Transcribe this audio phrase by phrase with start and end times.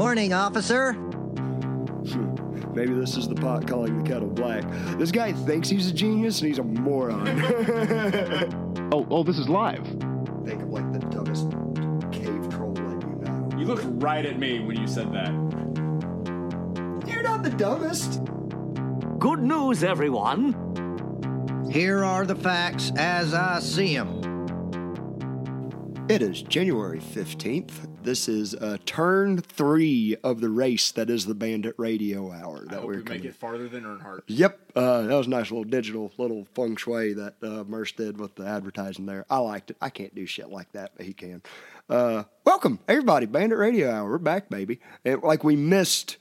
[0.00, 0.94] Morning, officer.
[2.74, 4.64] Maybe this is the pot calling the kettle black.
[4.96, 7.26] This guy thinks he's a genius and he's a moron.
[8.92, 9.86] Oh, oh, this is live.
[10.46, 11.50] Think of like the dumbest
[12.10, 13.50] cave troll that you know.
[13.58, 15.32] You looked right at me when you said that.
[17.06, 18.24] You're not the dumbest.
[19.18, 20.54] Good news, everyone.
[21.70, 24.20] Here are the facts as I see them.
[26.08, 27.86] It is January 15th.
[28.02, 32.66] This is uh, turn three of the race that is the Bandit Radio Hour.
[32.68, 34.22] I That we make it farther than Earnhardt.
[34.26, 38.18] Yep, uh, that was a nice little digital little feng shui that uh, Merce did
[38.18, 39.26] with the advertising there.
[39.30, 39.76] I liked it.
[39.80, 41.40] I can't do shit like that, but he can.
[41.88, 44.10] Uh, welcome everybody, Bandit Radio Hour.
[44.10, 44.80] We're back, baby.
[45.04, 46.16] And like we missed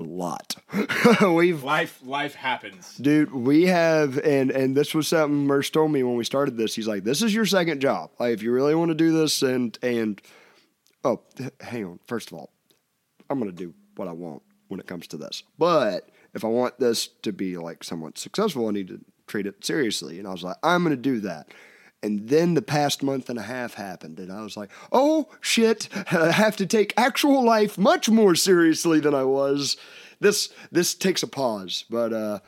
[0.00, 0.56] a lot.
[1.22, 2.96] We've Life, life happens.
[2.96, 6.74] Dude, we have, and and this was something Merce told me when we started this.
[6.74, 8.10] He's like, "This is your second job.
[8.18, 10.20] Like, if you really want to do this, and and
[11.08, 11.22] oh,
[11.60, 12.00] hang on.
[12.06, 12.50] First of all,
[13.30, 15.42] I'm gonna do what I want when it comes to this.
[15.58, 19.64] But if I want this to be like somewhat successful, I need to treat it
[19.64, 20.18] seriously.
[20.18, 21.48] And I was like, I'm gonna do that.
[22.02, 25.88] And then the past month and a half happened, and I was like, oh shit,
[26.12, 29.76] I have to take actual life much more seriously than I was.
[30.20, 32.38] This this takes a pause, but uh,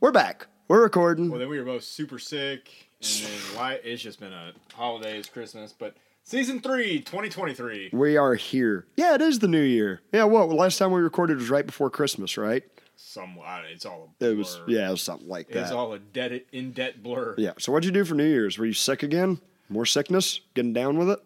[0.00, 0.46] we're back.
[0.66, 1.30] We're recording.
[1.30, 2.68] Well, then we were both super sick,
[3.00, 3.74] and then why?
[3.84, 5.96] It's just been a holidays, Christmas, but
[6.26, 7.90] season three, 2023.
[7.92, 8.86] We are here.
[8.96, 10.02] Yeah, it is the new year.
[10.12, 10.48] Yeah, what?
[10.50, 12.62] Last time we recorded was right before Christmas, right?
[12.96, 14.32] Some, uh, it's all a blur.
[14.32, 15.62] It was, yeah, it was something like that.
[15.62, 17.34] It's all a debt, in debt blur.
[17.38, 17.52] Yeah.
[17.58, 18.58] So what'd you do for New Year's?
[18.58, 19.40] Were you sick again?
[19.68, 20.40] More sickness?
[20.54, 21.20] Getting down with it?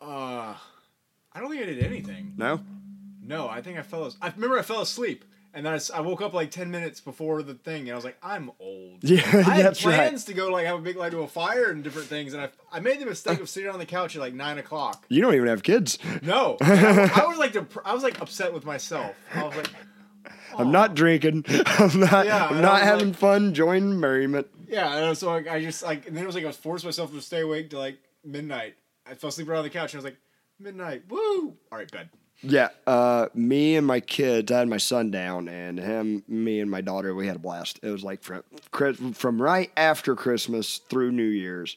[0.00, 0.54] Uh,
[1.32, 2.34] I don't think I did anything.
[2.36, 2.60] No.
[3.22, 4.12] No, I think I fell.
[4.22, 7.54] I remember I fell asleep, and then I woke up like ten minutes before the
[7.54, 9.02] thing, and I was like, I'm old.
[9.02, 9.94] Yeah, I had that's right.
[9.94, 12.42] plans to go like have a big light to a fire and different things, and
[12.42, 15.04] I I made the mistake of sitting on the couch at like nine o'clock.
[15.08, 15.98] You don't even have kids.
[16.22, 19.14] No, I, I was like dep- I was like upset with myself.
[19.34, 19.70] I was like,
[20.56, 21.44] I'm not drinking.
[21.66, 22.26] I'm not.
[22.26, 23.54] Yeah, I'm not having like- fun.
[23.54, 24.46] Joining merriment.
[24.68, 26.84] yeah, and so like, I just like, and then it was like I was forced
[26.84, 28.74] myself to stay awake to like midnight.
[29.06, 30.18] I fell asleep right on the couch, and I was like,
[30.60, 31.56] midnight, woo!
[31.72, 32.10] All right, bed.
[32.42, 32.68] Yeah.
[32.86, 34.52] Uh, me and my kids.
[34.52, 37.14] I had my son down, and him, me, and my daughter.
[37.14, 37.80] We had a blast.
[37.82, 38.42] It was like from
[39.12, 41.76] from right after Christmas through New Year's,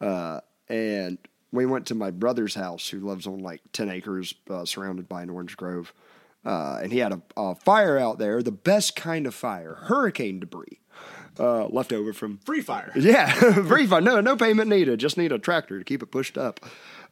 [0.00, 1.18] uh, and
[1.52, 5.22] we went to my brother's house, who lives on like ten acres, uh, surrounded by
[5.22, 5.92] an orange grove.
[6.44, 10.38] Uh, and he had a, a fire out there, the best kind of fire, hurricane
[10.38, 10.78] debris,
[11.40, 12.92] uh, left over from Free fire.
[12.94, 13.32] yeah,
[13.66, 14.00] free fire.
[14.00, 15.00] No, no payment needed.
[15.00, 16.60] Just need a tractor to keep it pushed up.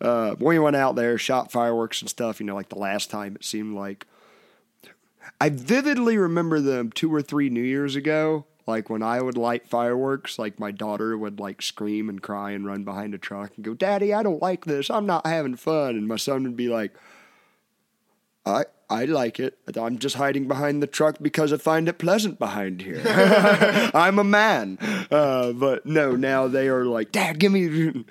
[0.01, 2.41] Uh, when we went out there, shot fireworks and stuff.
[2.41, 4.07] You know, like the last time it seemed like.
[5.41, 8.45] I vividly remember them two or three New Years ago.
[8.67, 12.67] Like when I would light fireworks, like my daughter would like scream and cry and
[12.67, 14.91] run behind a truck and go, "Daddy, I don't like this.
[14.91, 16.93] I'm not having fun." And my son would be like,
[18.47, 19.59] I I like it.
[19.77, 23.03] I'm just hiding behind the truck because I find it pleasant behind here.
[23.95, 24.79] I'm a man.
[25.11, 28.05] Uh, but no, now they are like, Dad, give me,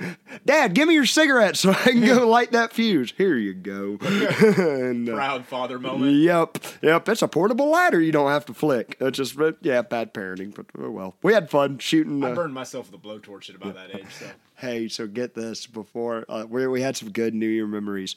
[0.46, 3.14] Dad, give me your cigarette so I can go light that fuse.
[3.18, 3.98] Here you go.
[4.02, 6.12] and, uh, Proud father moment.
[6.14, 7.10] Yep, yep.
[7.10, 8.00] It's a portable ladder.
[8.02, 8.98] You don't have to flick.
[9.00, 10.54] It's just, but yeah, bad parenting.
[10.56, 12.24] But oh well, we had fun shooting.
[12.24, 14.06] I Uh, burned myself with a blowtorch at about that age.
[14.20, 14.26] So
[14.58, 18.16] hey, so get this before uh, we we had some good New Year memories,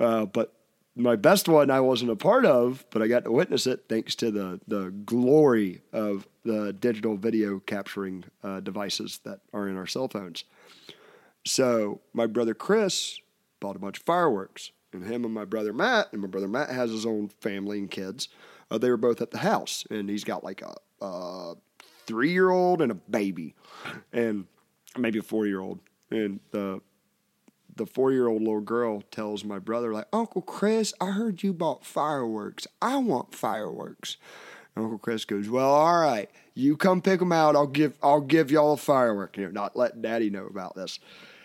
[0.00, 0.53] uh, but
[0.96, 4.14] my best one I wasn't a part of, but I got to witness it thanks
[4.16, 9.86] to the the glory of the digital video capturing uh, devices that are in our
[9.86, 10.44] cell phones.
[11.46, 13.18] So my brother Chris
[13.60, 16.70] bought a bunch of fireworks, and him and my brother Matt, and my brother Matt
[16.70, 18.28] has his own family and kids.
[18.70, 20.74] Uh, they were both at the house, and he's got like a,
[21.04, 21.54] a
[22.06, 23.54] three year old and a baby,
[24.12, 24.46] and
[24.96, 25.80] maybe a four year old.
[26.10, 26.80] And the
[27.76, 31.52] the four year old little girl tells my brother, like, Uncle Chris, I heard you
[31.52, 32.66] bought fireworks.
[32.80, 34.16] I want fireworks.
[34.74, 37.56] And Uncle Chris goes, Well, all right, you come pick them out.
[37.56, 39.36] I'll give I'll give y'all a firework.
[39.36, 40.98] You know, not letting Daddy know about this.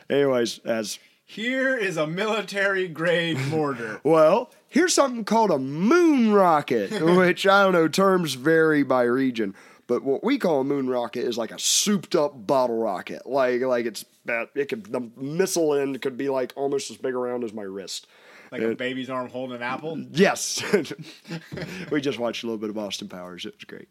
[0.09, 4.01] Anyways, as here is a military grade mortar.
[4.03, 9.53] well, here's something called a moon rocket, which I don't know, terms vary by region.
[9.89, 13.25] But what we call a moon rocket is like a souped up bottle rocket.
[13.25, 17.15] Like like it's that it could the missile end could be like almost as big
[17.15, 18.05] around as my wrist.
[18.51, 19.99] Like a baby's arm holding an apple.
[20.11, 20.63] Yes.
[21.91, 23.47] we just watched a little bit of Austin Powers.
[23.47, 23.87] It was great.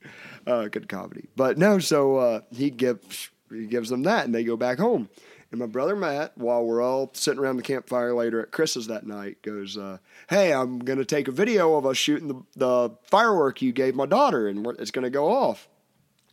[0.46, 1.28] Uh, good comedy.
[1.34, 5.08] But no, so uh, he gives he gives them that and they go back home.
[5.50, 9.04] And my brother Matt, while we're all sitting around the campfire later at Chris's that
[9.04, 9.98] night, goes, uh,
[10.30, 14.06] "Hey, I'm gonna take a video of us shooting the, the firework you gave my
[14.06, 15.68] daughter, and it's gonna go off."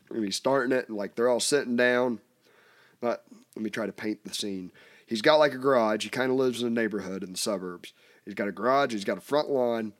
[0.10, 2.19] And he's starting it, and like they're all sitting down.
[3.02, 3.25] But
[3.56, 4.72] let me try to paint the scene.
[5.06, 6.04] He's got like a garage.
[6.04, 7.94] He kind of lives in a neighborhood in the suburbs.
[8.24, 8.92] He's got a garage.
[8.92, 9.94] He's got a front lawn,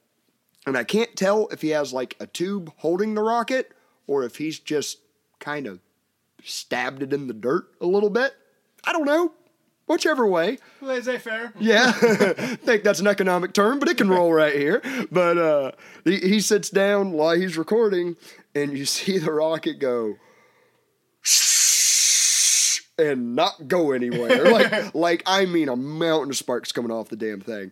[0.66, 3.72] and I can't tell if he has like a tube holding the rocket
[4.08, 5.00] or if he's just
[5.40, 5.80] kind of
[6.44, 8.34] stabbed it in the dirt a little bit.
[8.84, 9.32] I don't know.
[9.88, 10.58] Whichever way.
[10.82, 11.54] Laissez faire.
[11.60, 14.82] Yeah, think that's an economic term, but it can roll right here.
[15.12, 15.72] But uh,
[16.04, 18.16] he, he sits down while he's recording,
[18.56, 20.16] and you see the rocket go
[22.98, 24.46] and not go anywhere.
[24.52, 27.72] like, like I mean, a mountain of sparks coming off the damn thing.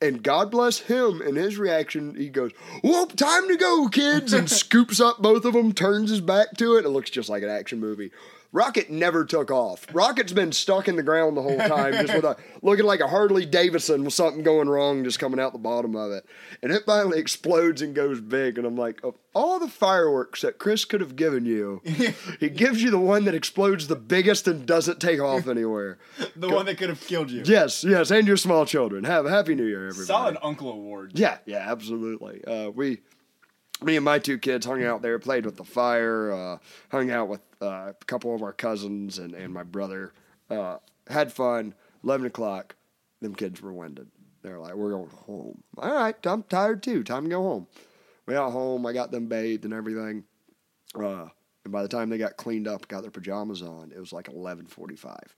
[0.00, 2.16] And God bless him and his reaction.
[2.16, 2.50] He goes,
[2.82, 6.76] "Whoop, time to go, kids!" and scoops up both of them, turns his back to
[6.76, 6.84] it.
[6.84, 8.10] It looks just like an action movie.
[8.52, 9.86] Rocket never took off.
[9.94, 13.08] Rocket's been stuck in the ground the whole time, just with a looking like a
[13.08, 16.26] Harley Davidson with something going wrong, just coming out the bottom of it.
[16.62, 18.58] And it finally explodes and goes big.
[18.58, 21.80] And I'm like, of all the fireworks that Chris could have given you,
[22.40, 25.98] he gives you the one that explodes the biggest and doesn't take off anywhere.
[26.36, 27.42] The one that could have killed you.
[27.44, 29.04] Yes, yes, and your small children.
[29.04, 30.06] Have a happy New Year, everybody.
[30.06, 31.12] Solid uncle award.
[31.14, 32.44] Yeah, yeah, absolutely.
[32.44, 33.00] Uh, we,
[33.84, 36.58] me and my two kids hung out there, played with the fire, uh,
[36.90, 40.12] hung out with uh, a couple of our cousins and, and my brother.
[40.50, 41.74] Uh, had fun.
[42.04, 42.74] Eleven o'clock,
[43.20, 44.08] them kids were winded.
[44.42, 47.04] They're like, "We're going home." All right, I'm tired too.
[47.04, 47.66] Time to go home.
[48.26, 48.84] We got home.
[48.86, 50.24] I got them bathed and everything.
[50.94, 51.28] Uh,
[51.64, 54.28] and by the time they got cleaned up, got their pajamas on, it was like
[54.28, 55.36] eleven forty-five.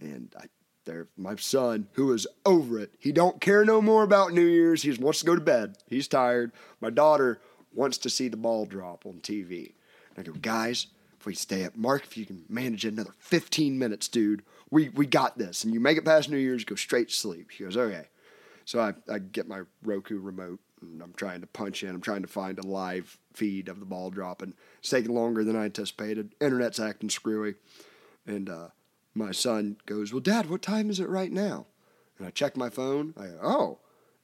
[0.00, 0.46] And I,
[0.84, 4.82] there, my son, who is over it, he don't care no more about New Year's.
[4.82, 5.76] He just wants to go to bed.
[5.86, 6.50] He's tired.
[6.80, 7.40] My daughter
[7.74, 9.72] wants to see the ball drop on TV.
[10.14, 10.88] And I go, guys,
[11.18, 15.06] if we stay up, Mark, if you can manage another 15 minutes, dude, we, we
[15.06, 15.64] got this.
[15.64, 17.50] And you make it past New Year's, go straight to sleep.
[17.50, 18.06] She goes, okay.
[18.64, 21.90] So I, I get my Roku remote and I'm trying to punch in.
[21.90, 25.44] I'm trying to find a live feed of the ball drop, and It's taking longer
[25.44, 26.34] than I anticipated.
[26.40, 27.54] Internet's acting screwy.
[28.26, 28.68] And uh,
[29.14, 31.66] my son goes, well, Dad, what time is it right now?
[32.18, 33.14] And I check my phone.
[33.16, 33.78] I go, oh,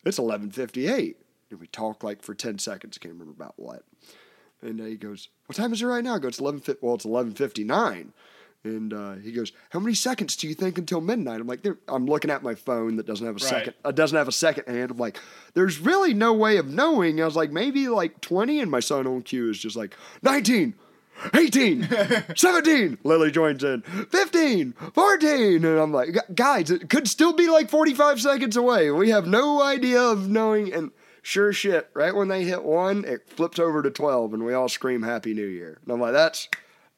[0.04, 1.14] it's 11.58.
[1.50, 2.98] And we talk like for 10 seconds.
[2.98, 3.82] I can't remember about what.
[4.60, 6.60] And uh, he goes, "What time is it right now?" I go, "It's eleven.
[6.80, 8.12] Well, it's eleven fifty nine.
[8.64, 12.06] And uh, he goes, "How many seconds do you think until midnight?" I'm like, I'm
[12.06, 13.48] looking at my phone that doesn't have a Right.
[13.50, 13.74] second.
[13.84, 14.90] Uh, doesn't have a second hand.
[14.90, 15.20] I'm like,
[15.54, 19.06] "There's really no way of knowing." I was like, "Maybe like 20." And my son
[19.06, 19.94] on cue is just like,
[20.24, 20.74] "19."
[21.34, 21.88] 18,
[22.36, 25.64] 17, Lily joins in, 15, 14.
[25.64, 28.90] And I'm like, guys, it could still be like 45 seconds away.
[28.92, 30.72] We have no idea of knowing.
[30.72, 30.92] And
[31.22, 34.68] sure shit, right when they hit one, it flips over to 12 and we all
[34.68, 35.78] scream Happy New Year.
[35.84, 36.48] And I'm like, that's.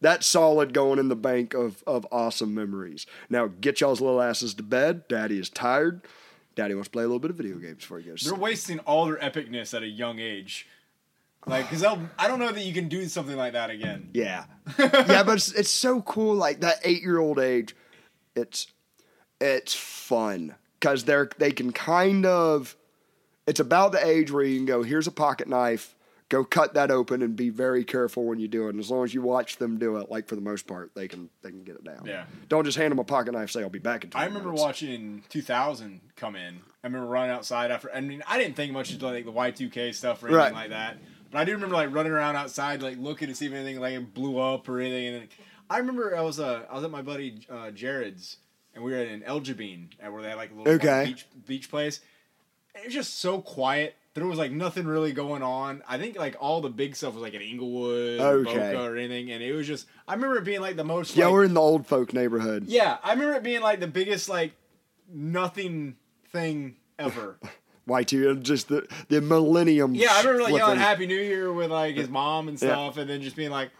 [0.02, 3.04] That's solid going in the bank of, of awesome memories.
[3.28, 5.06] Now get y'all's little asses to bed.
[5.08, 6.00] Daddy is tired.
[6.54, 8.22] Daddy wants to play a little bit of video games before he goes.
[8.22, 10.66] They're wasting all their epicness at a young age.
[11.46, 14.10] Like, because I don't know that you can do something like that again.
[14.12, 14.44] Yeah,
[14.78, 16.34] yeah, but it's, it's so cool.
[16.34, 17.74] Like that eight year old age,
[18.36, 18.66] it's
[19.40, 22.76] it's fun because they're they can kind of.
[23.50, 24.84] It's about the age where you can go.
[24.84, 25.96] Here's a pocket knife.
[26.28, 28.70] Go cut that open and be very careful when you do it.
[28.70, 31.08] And as long as you watch them do it, like for the most part, they
[31.08, 32.04] can they can get it down.
[32.06, 32.26] Yeah.
[32.48, 33.50] Don't just hand them a pocket knife.
[33.50, 34.10] Say I'll be back in.
[34.10, 36.60] 20 I remember minutes." watching 2000 come in.
[36.84, 37.92] I remember running outside after.
[37.92, 40.52] I mean, I didn't think much of like the Y2K stuff or anything Right.
[40.54, 40.98] like that.
[41.32, 44.14] But I do remember like running around outside, like looking to see if anything like
[44.14, 45.06] blew up or anything.
[45.08, 45.28] And then,
[45.68, 48.36] I remember I was uh, I was at my buddy uh, Jared's,
[48.72, 51.26] and we were at an El Jabin, where they had like a little like, beach
[51.44, 51.98] beach place.
[52.74, 53.94] It was just so quiet.
[54.14, 55.82] There was like nothing really going on.
[55.88, 58.72] I think like all the big stuff was like in Englewood, or Okay.
[58.72, 59.86] Boca, or anything, and it was just.
[60.08, 61.14] I remember it being like the most.
[61.16, 62.64] Yeah, like, we're in the old folk neighborhood.
[62.66, 64.52] yeah, I remember it being like the biggest like
[65.12, 65.96] nothing
[66.32, 67.38] thing ever.
[67.84, 69.94] Why two, just the the millennium.
[69.94, 72.68] yeah, I remember like yelling Happy New Year with like his mom and Yeah.
[72.74, 73.70] stuff, and then just being like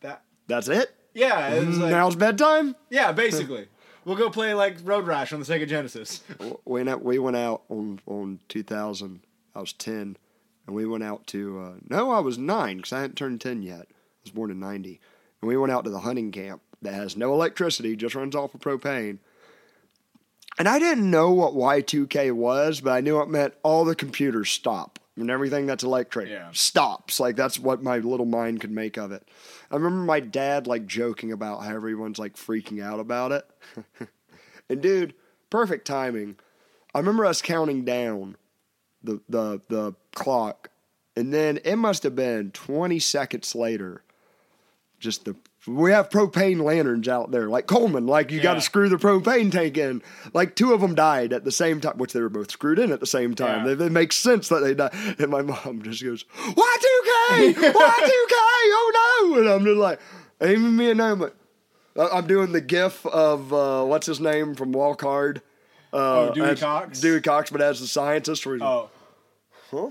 [0.00, 0.22] that.
[0.46, 0.94] That's it.
[1.14, 2.76] Yeah, it was like Now's bedtime.
[2.90, 3.68] yeah, basically.
[4.06, 6.22] We'll go play like Road Rash on the Sega Genesis.
[6.38, 9.20] we went out, we went out on on 2000
[9.52, 10.16] i was 10
[10.66, 13.62] and we went out to uh, no i was 9 because i hadn't turned 10
[13.62, 13.80] yet.
[13.80, 15.00] I was born in 90
[15.40, 18.54] and we went out to the hunting camp that has no electricity just runs off
[18.54, 19.18] of propane.
[20.56, 24.50] And i didn't know what y2k was but i knew it meant all the computers
[24.50, 26.48] stop and everything that's electric Yeah.
[26.52, 29.26] stops like that's what my little mind could make of it
[29.70, 33.48] i remember my dad like joking about how everyone's like freaking out about it
[34.68, 35.14] and dude
[35.50, 36.36] perfect timing
[36.94, 38.36] I remember us counting down
[39.02, 40.70] the the the clock,
[41.14, 44.02] and then it must have been twenty seconds later.
[44.98, 48.06] Just the we have propane lanterns out there, like Coleman.
[48.06, 50.02] Like you got to screw the propane tank in.
[50.32, 52.92] Like two of them died at the same time, which they were both screwed in
[52.92, 53.66] at the same time.
[53.66, 53.86] Yeah.
[53.86, 54.94] It, makes sense that they died.
[55.18, 56.24] And my mom just goes,
[56.56, 60.00] "Y two K, Y two K, oh no!" And I'm just like,
[60.42, 61.34] even me I'm like,
[61.96, 65.42] I'm doing the gif of uh, what's his name from Walk Hard.
[65.92, 67.00] Uh, Oh, Dewey Cox?
[67.00, 68.90] Dewey Cox, but as the scientist, where Oh,
[69.70, 69.90] huh?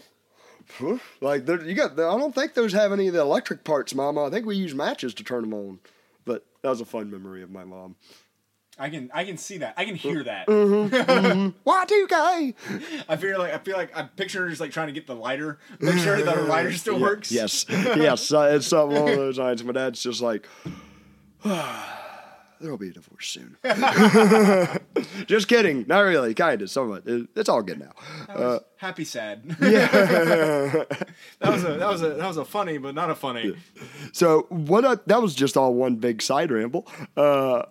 [1.21, 4.25] Like you got, I don't think those have any of the electric parts, Mama.
[4.25, 5.79] I think we use matches to turn them on.
[6.25, 7.95] But that was a fun memory of my mom.
[8.77, 9.75] I can I can see that.
[9.77, 10.47] I can hear that.
[10.47, 12.55] Y2K.
[13.07, 15.15] I feel like I feel like I'm picturing her just like trying to get the
[15.15, 17.31] lighter, make sure that her lighter still works.
[17.31, 19.63] Yes, yes, uh, it's something along those lines.
[19.63, 20.45] My dad's just like,
[22.61, 23.57] there'll be a divorce soon.
[25.27, 27.13] just kidding, not really, kind of, some of it.
[27.13, 27.91] It- It's all good now.
[28.29, 29.43] Uh, Happy sad.
[29.61, 29.87] yeah.
[29.89, 31.07] that
[31.41, 33.55] was a that was a that was a funny but not a funny.
[34.11, 34.85] so what?
[34.85, 36.87] I, that was just all one big side ramble.
[37.17, 37.63] Uh,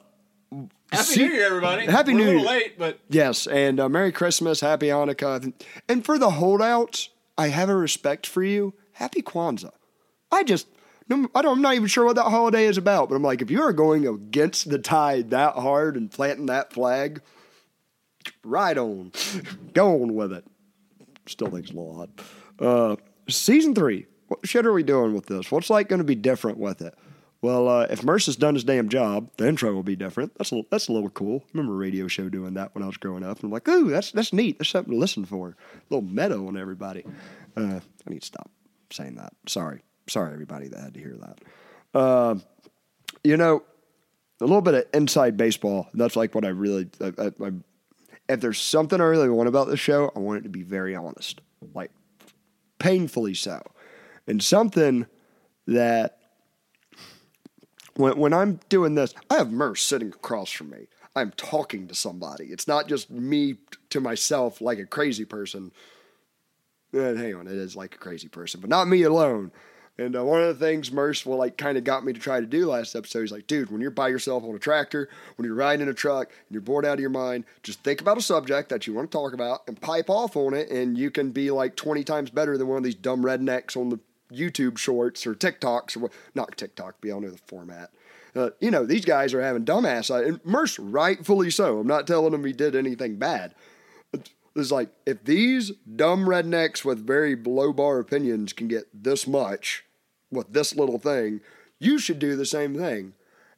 [0.93, 1.87] Happy See- New Year, everybody.
[1.87, 2.51] Happy We're New a little Year.
[2.61, 5.53] late, but Yes, and uh, Merry Christmas, Happy Hanukkah,
[5.89, 8.75] and for the holdouts, I have a respect for you.
[8.93, 9.73] Happy Kwanzaa.
[10.31, 10.69] I just,
[11.09, 13.43] no, I don't, I'm not even sure what that holiday is about, but I'm like,
[13.43, 17.21] if you are going against the tide that hard and planting that flag,
[18.43, 19.13] right on,
[19.75, 20.45] go on with it.
[21.27, 22.11] Still thinks a little odd.
[22.59, 22.97] Uh,
[23.29, 25.51] season three, what shit are we doing with this?
[25.51, 26.95] What's like going to be different with it?
[27.43, 30.35] Well, uh, if Merce has done his damn job, the intro will be different.
[30.39, 31.43] That's a, that's a little cool.
[31.45, 33.37] I remember a radio show doing that when I was growing up.
[33.37, 34.59] And I'm like, ooh, that's that's neat.
[34.59, 35.49] That's something to listen for.
[35.51, 35.55] A
[35.91, 37.05] little meadow on everybody.
[37.55, 38.51] Uh, I need to stop
[38.91, 39.35] saying that.
[39.47, 39.83] Sorry.
[40.09, 41.39] Sorry, everybody that had to hear that.
[41.99, 42.35] Uh,
[43.23, 43.63] you know,
[44.41, 45.89] a little bit of inside baseball.
[45.95, 46.89] That's like what I really.
[47.01, 47.53] I, I, I,
[48.29, 50.95] if there's something I really want about the show, I want it to be very
[50.95, 51.41] honest,
[51.75, 51.91] like
[52.79, 53.63] painfully so,
[54.27, 55.07] and something
[55.67, 56.19] that
[57.97, 60.89] when when I'm doing this, I have Merce sitting across from me.
[61.17, 62.47] I'm talking to somebody.
[62.47, 63.57] It's not just me
[63.91, 65.71] to myself like a crazy person.
[66.93, 69.53] Eh, hang on, it is like a crazy person, but not me alone.
[69.97, 72.41] And uh, one of the things Merce will like kind of got me to try
[72.41, 73.21] to do last episode.
[73.21, 75.95] He's like, dude, when you're by yourself on a tractor, when you're riding in a
[75.95, 78.95] truck, and you're bored out of your mind, just think about a subject that you
[78.95, 82.03] want to talk about and pipe off on it, and you can be like 20
[82.03, 84.01] times better than one of these dumb rednecks on the
[84.33, 86.13] YouTube shorts or TikToks or what?
[86.35, 87.91] Not TikTok, but y'all know the format.
[88.35, 90.11] Uh, you know, these guys are having dumbass.
[90.11, 91.79] And Merce, rightfully so.
[91.79, 93.55] I'm not telling him he did anything bad.
[94.57, 99.84] It's like if these dumb rednecks with very low bar opinions can get this much
[100.35, 101.41] with this little thing,
[101.79, 103.15] you should do the same thing.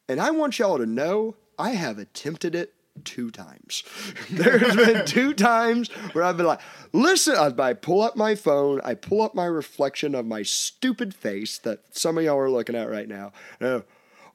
[0.09, 3.83] And I want y'all to know I have attempted it two times.
[4.30, 6.61] There's been two times where I've been like,
[6.92, 11.59] listen, I, pull up my phone, I pull up my reflection of my stupid face
[11.59, 13.33] that some of y'all are looking at right now.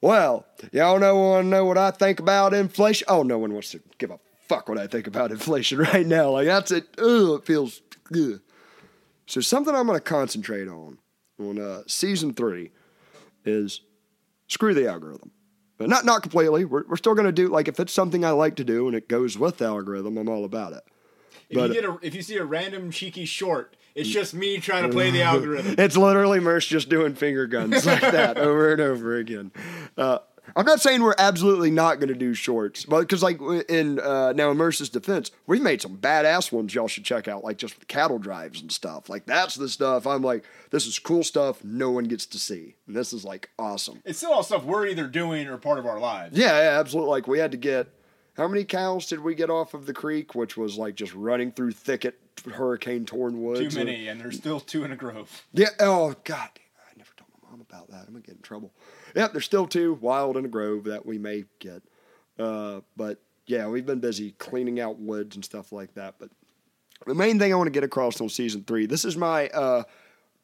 [0.00, 3.06] well, y'all know want to know what I think about inflation?
[3.08, 4.18] Oh, no one wants to give a
[4.48, 6.30] fuck what I think about inflation right now.
[6.30, 6.86] Like that's it.
[6.98, 7.80] Ugh, it feels.
[8.14, 8.40] Ugh.
[9.26, 10.98] So something I'm going to concentrate on
[11.48, 12.70] on uh, season three
[13.44, 13.80] is
[14.48, 15.30] screw the algorithm,
[15.78, 16.64] but not not completely.
[16.64, 18.96] We're we're still going to do like if it's something I like to do and
[18.96, 20.82] it goes with the algorithm, I'm all about it.
[21.50, 24.58] if But- you get a if you see a random cheeky short, it's just me
[24.58, 25.74] trying to play the algorithm.
[25.78, 29.52] It's literally Merce just doing finger guns like that over and over again.
[29.96, 30.18] Uh,
[30.54, 34.32] I'm not saying we're absolutely not going to do shorts, but because like in uh,
[34.32, 37.78] now in Merce's defense, we've made some badass ones y'all should check out, like just
[37.78, 39.08] with cattle drives and stuff.
[39.08, 42.76] Like that's the stuff I'm like, this is cool stuff no one gets to see,
[42.86, 44.00] and this is like awesome.
[44.04, 46.36] It's still all stuff we're either doing or part of our lives.
[46.36, 47.10] Yeah, yeah, absolutely.
[47.10, 47.88] Like we had to get
[48.36, 51.52] how many cows did we get off of the creek, which was like just running
[51.52, 52.18] through thicket,
[52.52, 53.74] hurricane torn woods.
[53.74, 55.44] Too many, and there's still two in a grove.
[55.52, 55.68] Yeah.
[55.80, 58.04] Oh God, I never told my mom about that.
[58.06, 58.72] I'm gonna get in trouble.
[59.14, 59.32] Yep.
[59.32, 61.82] There's still two wild in a grove that we may get.
[62.38, 66.14] Uh, but yeah, we've been busy cleaning out woods and stuff like that.
[66.18, 66.30] But
[67.06, 68.86] the main thing I want to get across on season three.
[68.86, 69.84] This is my uh,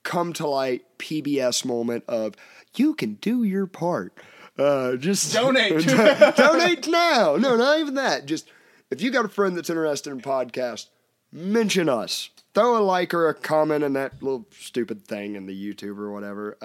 [0.02, 2.34] come to light PBS moment of
[2.76, 4.12] you can do your part.
[4.58, 5.86] Uh, just Donate.
[6.36, 7.36] donate now.
[7.36, 8.26] No, not even that.
[8.26, 8.50] Just
[8.90, 10.88] if you got a friend that's interested in podcast,
[11.32, 12.30] mention us.
[12.54, 16.10] Throw a like or a comment in that little stupid thing in the YouTube or
[16.10, 16.56] whatever.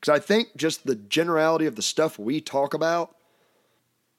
[0.00, 3.14] Because I think just the generality of the stuff we talk about,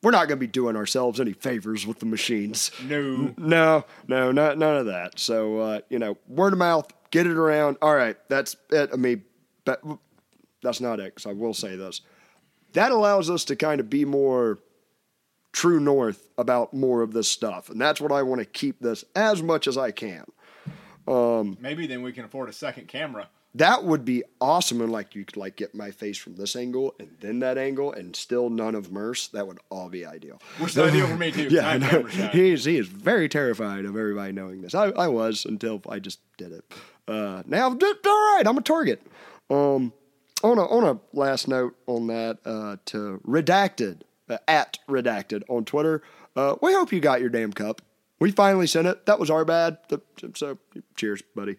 [0.03, 2.71] we're not going to be doing ourselves any favors with the machines.
[2.83, 3.33] No.
[3.37, 5.19] No, no, not none of that.
[5.19, 7.77] So uh, you know, word of mouth, get it around.
[7.81, 8.89] All right, that's it.
[8.93, 9.23] I mean,
[9.65, 9.81] but
[10.61, 11.15] that's not it.
[11.15, 12.01] Because I will say this:
[12.73, 14.59] that allows us to kind of be more
[15.51, 19.03] true north about more of this stuff, and that's what I want to keep this
[19.15, 20.25] as much as I can.
[21.07, 23.27] Maybe then we can afford a second camera.
[23.55, 26.95] That would be awesome, and like you could like get my face from this angle
[26.99, 29.27] and then that angle, and still none of Merce.
[29.27, 30.41] That would all be ideal.
[30.59, 31.49] Which is ideal for me too.
[31.51, 32.03] Yeah, I know.
[32.03, 34.73] he is he is very terrified of everybody knowing this.
[34.73, 36.73] I, I was until I just did it.
[37.07, 39.05] Uh, now, all right, I'm a target.
[39.49, 39.91] Um,
[40.43, 45.65] on a on a last note on that uh, to redacted uh, at redacted on
[45.65, 46.01] Twitter.
[46.37, 47.81] Uh, we hope you got your damn cup.
[48.19, 49.05] We finally sent it.
[49.07, 49.77] That was our bad.
[50.35, 50.57] So
[50.95, 51.57] cheers, buddy.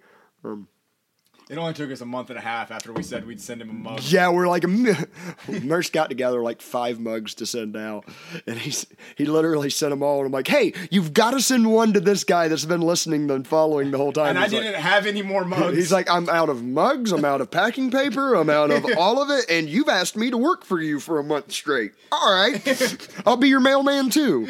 [1.53, 3.69] It only took us a month and a half after we said we'd send him
[3.69, 4.01] a mug.
[4.05, 4.65] Yeah, we're like,
[5.63, 8.07] Merce got together like five mugs to send out,
[8.47, 8.87] and he's
[9.19, 10.17] he literally sent them all.
[10.21, 13.31] And I'm like, hey, you've got to send one to this guy that's been listening
[13.31, 14.31] and following the whole time.
[14.31, 15.77] And I He's like- didn't have any more mugs.
[15.77, 19.21] He's like, I'm out of mugs, I'm out of packing paper, I'm out of all
[19.23, 21.93] of it, and you've asked me to work for you for a month straight.
[22.11, 24.49] All right, I'll be your mailman too.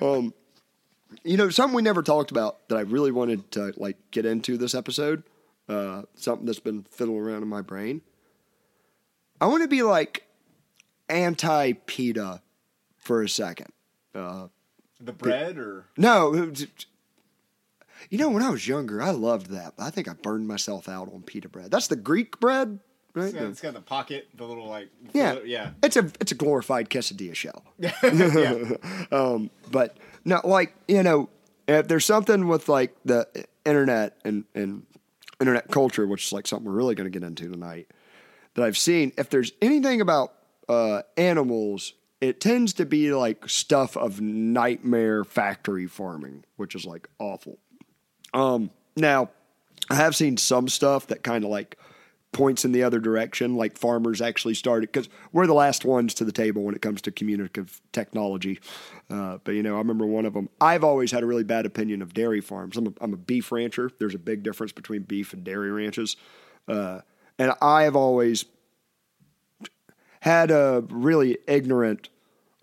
[0.00, 0.32] Um,
[1.24, 4.56] you know, something we never talked about that I really wanted to like get into
[4.56, 5.24] this episode.
[5.68, 8.02] Uh, something that's been fiddling around in my brain.
[9.40, 10.24] I want to be like
[11.08, 12.42] anti PETA
[12.96, 13.72] for a second.
[14.14, 14.48] Uh,
[15.00, 16.52] the bread or no,
[18.10, 19.74] you know, when I was younger, I loved that.
[19.78, 21.70] I think I burned myself out on pita bread.
[21.70, 22.78] That's the Greek bread,
[23.14, 23.26] right?
[23.26, 25.70] it's got, it's got the pocket, the little like yeah, yeah.
[25.82, 27.64] It's a it's a glorified quesadilla shell.
[27.78, 28.72] yeah.
[29.10, 31.28] Um, but no, like you know,
[31.66, 33.26] if there's something with like the
[33.64, 34.84] internet and and
[35.40, 37.88] internet culture, which is like something we're really going to get into tonight,
[38.54, 39.12] that I've seen.
[39.18, 40.32] If there's anything about
[40.68, 47.08] uh, animals, it tends to be like stuff of nightmare factory farming, which is like
[47.18, 47.58] awful.
[48.32, 49.30] Um, now,
[49.90, 51.78] I have seen some stuff that kind of like
[52.34, 56.24] points in the other direction, like farmers actually started because we're the last ones to
[56.24, 58.60] the table when it comes to communicative technology.
[59.08, 60.50] Uh, but you know, I remember one of them.
[60.60, 62.76] I've always had a really bad opinion of dairy farms.
[62.76, 63.90] I'm a, I'm a beef rancher.
[63.98, 66.16] There's a big difference between beef and dairy ranches,
[66.68, 67.00] uh,
[67.38, 68.44] and I've always
[70.20, 72.08] had a really ignorant,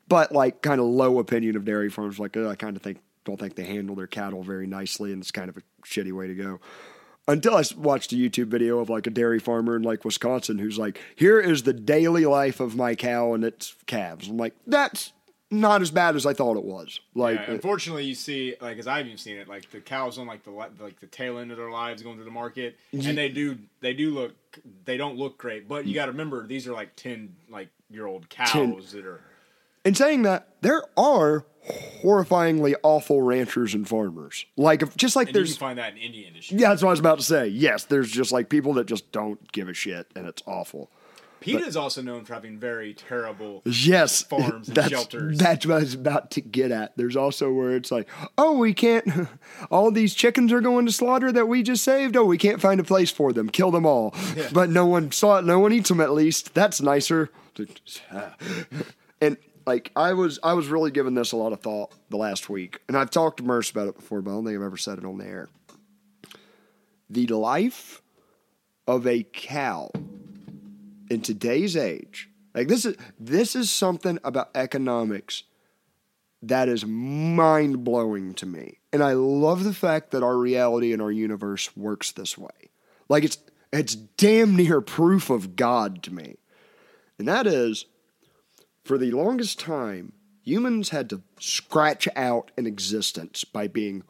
[0.08, 2.20] but like kind of low opinion of dairy farms.
[2.20, 5.22] Like uh, I kind of think don't think they handle their cattle very nicely, and
[5.22, 6.60] it's kind of a shitty way to go.
[7.28, 10.78] Until I watched a YouTube video of like a dairy farmer in like Wisconsin who's
[10.78, 15.14] like, "Here is the daily life of my cow and its calves." I'm like, that's
[15.52, 17.00] not as bad as I thought it was.
[17.14, 20.26] Like, Yeah, unfortunately, you see, like as I've even seen it, like the cows on
[20.26, 23.08] like the like the tail end of their lives going to the market, mm-hmm.
[23.08, 24.34] and they do they do look
[24.86, 25.68] they don't look great.
[25.68, 25.96] But you mm.
[25.96, 29.22] got to remember these are like ten like year old cows that are
[29.84, 31.46] in saying that, there are
[32.04, 34.46] horrifyingly awful ranchers and farmers.
[34.58, 36.58] Like, if, just like and you there's can find that in any industry.
[36.58, 37.48] Yeah, that's what I was about to say.
[37.48, 40.90] Yes, there's just like people that just don't give a shit, and it's awful.
[41.42, 43.64] PETA is also known for having very terrible.
[43.66, 45.40] Yes, Farms and that's, shelters.
[45.40, 46.96] That's what I was about to get at.
[46.98, 49.28] There's also where it's like, oh, we can't.
[49.72, 52.16] All these chickens are going to slaughter that we just saved.
[52.16, 53.50] Oh, we can't find a place for them.
[53.50, 54.16] Kill them all.
[54.54, 55.46] But no one saw it.
[55.46, 56.02] No one eats them.
[56.02, 57.30] At least that's nicer.
[59.24, 62.50] And like I was, I was really giving this a lot of thought the last
[62.50, 64.78] week, and I've talked to Merce about it before, but I don't think I've ever
[64.78, 65.50] said it on the air.
[67.10, 68.02] The life
[68.88, 69.92] of a cow
[71.10, 75.44] in today's age like this is this is something about economics
[76.42, 78.80] that is mind blowing to me.
[78.92, 82.72] And i love the fact that our reality and our universe works this way.
[83.10, 83.38] Like it's
[83.72, 86.38] it's damn near proof of god to me.
[87.18, 87.86] And that is
[88.84, 90.14] for the longest time
[90.44, 94.04] humans had to scratch out an existence by being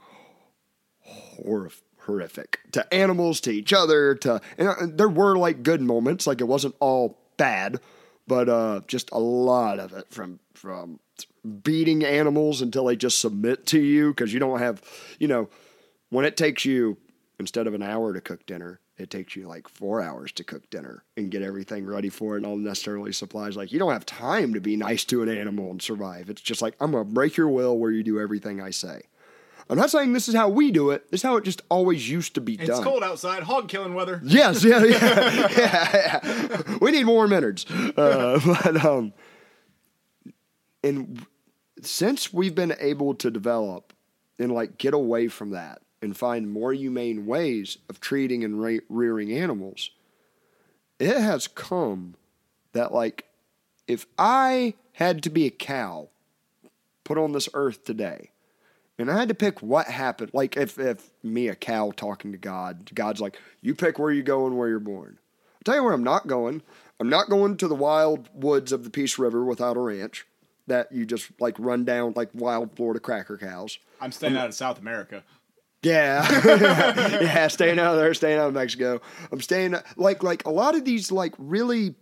[0.99, 6.41] horrific horrific to animals, to each other, to uh, there were like good moments, like
[6.41, 7.79] it wasn't all bad,
[8.27, 10.99] but uh, just a lot of it from from
[11.63, 14.81] beating animals until they just submit to you because you don't have,
[15.19, 15.49] you know,
[16.09, 16.97] when it takes you
[17.39, 20.69] instead of an hour to cook dinner, it takes you like four hours to cook
[20.69, 23.57] dinner and get everything ready for it and all the necessarily supplies.
[23.57, 26.29] Like you don't have time to be nice to an animal and survive.
[26.29, 29.01] It's just like I'm gonna break your will where you do everything I say.
[29.69, 31.09] I'm not saying this is how we do it.
[31.11, 32.77] This is how it just always used to be It's done.
[32.77, 34.19] It's cold outside, hog killing weather.
[34.23, 35.49] Yes, yeah, yeah, yeah,
[36.27, 36.61] yeah.
[36.81, 37.65] We need warm innards.
[37.69, 39.13] Uh, but um,
[40.83, 41.25] and
[41.81, 43.93] since we've been able to develop
[44.39, 48.81] and like get away from that and find more humane ways of treating and re-
[48.89, 49.91] rearing animals,
[50.99, 52.15] it has come
[52.73, 53.25] that like
[53.87, 56.09] if I had to be a cow
[57.03, 58.31] put on this earth today,
[58.97, 60.31] and I had to pick what happened.
[60.33, 64.23] Like if if me a cow talking to God, God's like, you pick where you
[64.23, 65.17] go and where you're born.
[65.55, 66.61] I'll tell you where I'm not going.
[66.99, 70.25] I'm not going to the wild woods of the Peace River without a ranch
[70.67, 73.77] that you just like run down like wild Florida cracker cows.
[73.99, 75.23] I'm staying out of South America.
[75.83, 76.27] Yeah,
[77.21, 79.01] yeah, staying out of there, staying out of Mexico.
[79.31, 81.95] I'm staying like like a lot of these like really,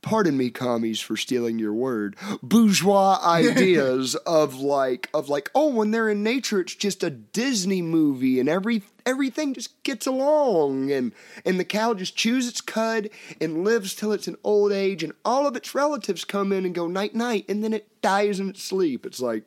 [0.00, 5.90] pardon me, commies for stealing your word, bourgeois ideas of like of like oh when
[5.90, 11.12] they're in nature it's just a Disney movie and every everything just gets along and
[11.44, 15.12] and the cow just chews its cud and lives till it's an old age and
[15.24, 18.50] all of its relatives come in and go night night and then it dies in
[18.50, 19.04] its sleep.
[19.04, 19.46] It's like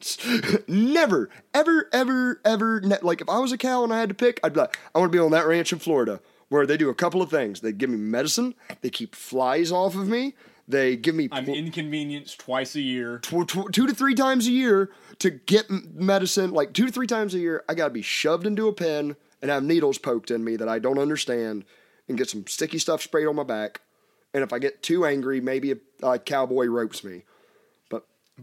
[0.68, 1.30] never.
[1.54, 2.80] Ever, ever, ever.
[2.80, 4.78] Ne- like if I was a cow and I had to pick, I'd be like,
[4.94, 7.30] I want to be on that ranch in Florida where they do a couple of
[7.30, 7.60] things.
[7.60, 8.54] They give me medicine.
[8.82, 10.34] They keep flies off of me.
[10.68, 13.18] They give me I'm inconvenienced twice a year.
[13.18, 16.52] tw- tw- two to three times a year to get m- medicine.
[16.52, 19.50] Like two to three times a year, I gotta be shoved into a pen and
[19.50, 21.64] have needles poked in me that I don't understand,
[22.08, 23.80] and get some sticky stuff sprayed on my back.
[24.34, 27.24] And if I get too angry, maybe a, a cowboy ropes me.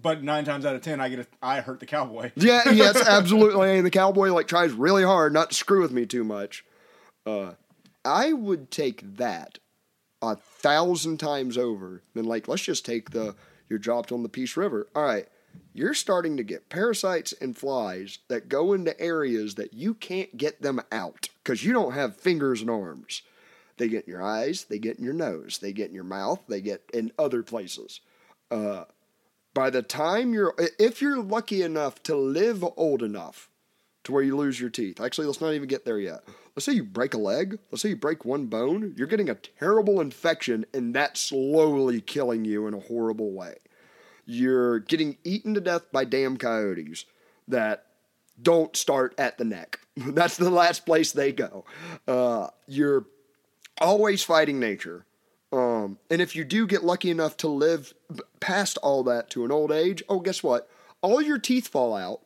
[0.02, 2.32] But nine times out of ten, I get a, I hurt the cowboy.
[2.36, 3.78] yeah, yes, absolutely.
[3.78, 6.66] And the cowboy like tries really hard not to screw with me too much.
[7.26, 7.54] Uh,
[8.06, 9.60] I would take that
[10.22, 13.36] a thousand times over than like let's just take the
[13.70, 14.88] you're dropped on the Peace River.
[14.96, 15.28] All right,
[15.74, 20.62] you're starting to get parasites and flies that go into areas that you can't get
[20.62, 23.22] them out because you don't have fingers and arms.
[23.78, 26.42] They get in your eyes, they get in your nose, they get in your mouth,
[26.48, 28.02] they get in other places.
[28.50, 28.86] Uh,
[29.58, 33.50] by the time you're, if you're lucky enough to live old enough
[34.04, 36.20] to where you lose your teeth, actually, let's not even get there yet.
[36.56, 39.34] Let's say you break a leg, let's say you break one bone, you're getting a
[39.34, 43.56] terrible infection, and that's slowly killing you in a horrible way.
[44.28, 47.06] You're getting eaten to death by damn coyotes
[47.48, 47.88] that
[48.40, 49.80] don't start at the neck.
[49.96, 51.66] That's the last place they go.
[52.08, 53.08] Uh, you're
[53.82, 55.08] always fighting nature.
[55.52, 57.94] Um, and if you do get lucky enough to live
[58.40, 60.70] past all that to an old age, oh, guess what?
[61.02, 62.22] All your teeth fall out.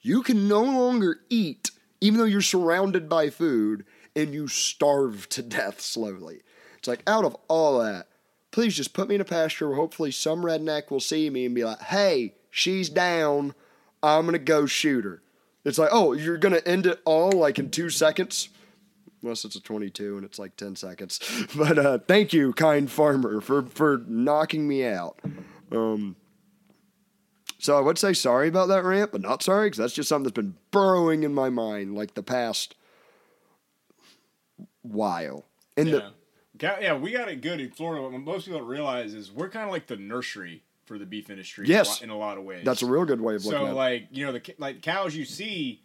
[0.00, 3.84] You can no longer eat, even though you're surrounded by food,
[4.16, 6.42] and you starve to death slowly.
[6.78, 8.08] It's like, out of all that,
[8.50, 11.54] please just put me in a pasture where hopefully some redneck will see me and
[11.54, 13.54] be like, hey, she's down.
[14.02, 15.22] I'm going to go shoot her.
[15.64, 18.48] It's like, oh, you're going to end it all like in two seconds?
[19.22, 21.20] Unless it's a 22 and it's like 10 seconds.
[21.56, 25.18] But uh, thank you, kind farmer, for, for knocking me out.
[25.70, 26.16] Um,
[27.58, 30.24] so I would say sorry about that rant, but not sorry because that's just something
[30.24, 32.74] that's been burrowing in my mind like the past
[34.82, 35.44] while.
[35.76, 36.10] And Yeah.
[36.54, 38.02] the, yeah, we got it good in Florida.
[38.02, 41.30] What most people don't realize is we're kind of like the nursery for the beef
[41.30, 41.66] industry.
[41.68, 42.02] Yes.
[42.02, 42.64] in a lot of ways.
[42.64, 43.72] that's a real good way of looking so at it.
[43.72, 45.80] So, like you know the like cows you see,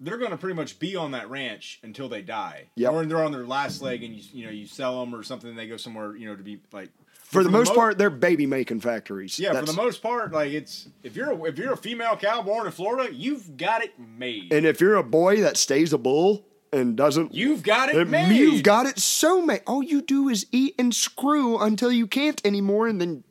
[0.00, 2.66] they're going to pretty much be on that ranch until they die.
[2.76, 2.92] Yep.
[2.92, 5.50] or they're on their last leg, and you you know you sell them or something.
[5.50, 6.90] and They go somewhere you know to be like.
[7.24, 9.36] For the most mo- part, they're baby making factories.
[9.38, 12.16] Yeah, That's- for the most part, like it's if you're a, if you're a female
[12.16, 14.52] cow born in Florida, you've got it made.
[14.52, 18.04] And if you're a boy that stays a bull and doesn't you've got it Uh,
[18.04, 18.36] made.
[18.36, 19.62] You've got it so made.
[19.66, 23.24] All you do is eat and screw until you can't anymore, and then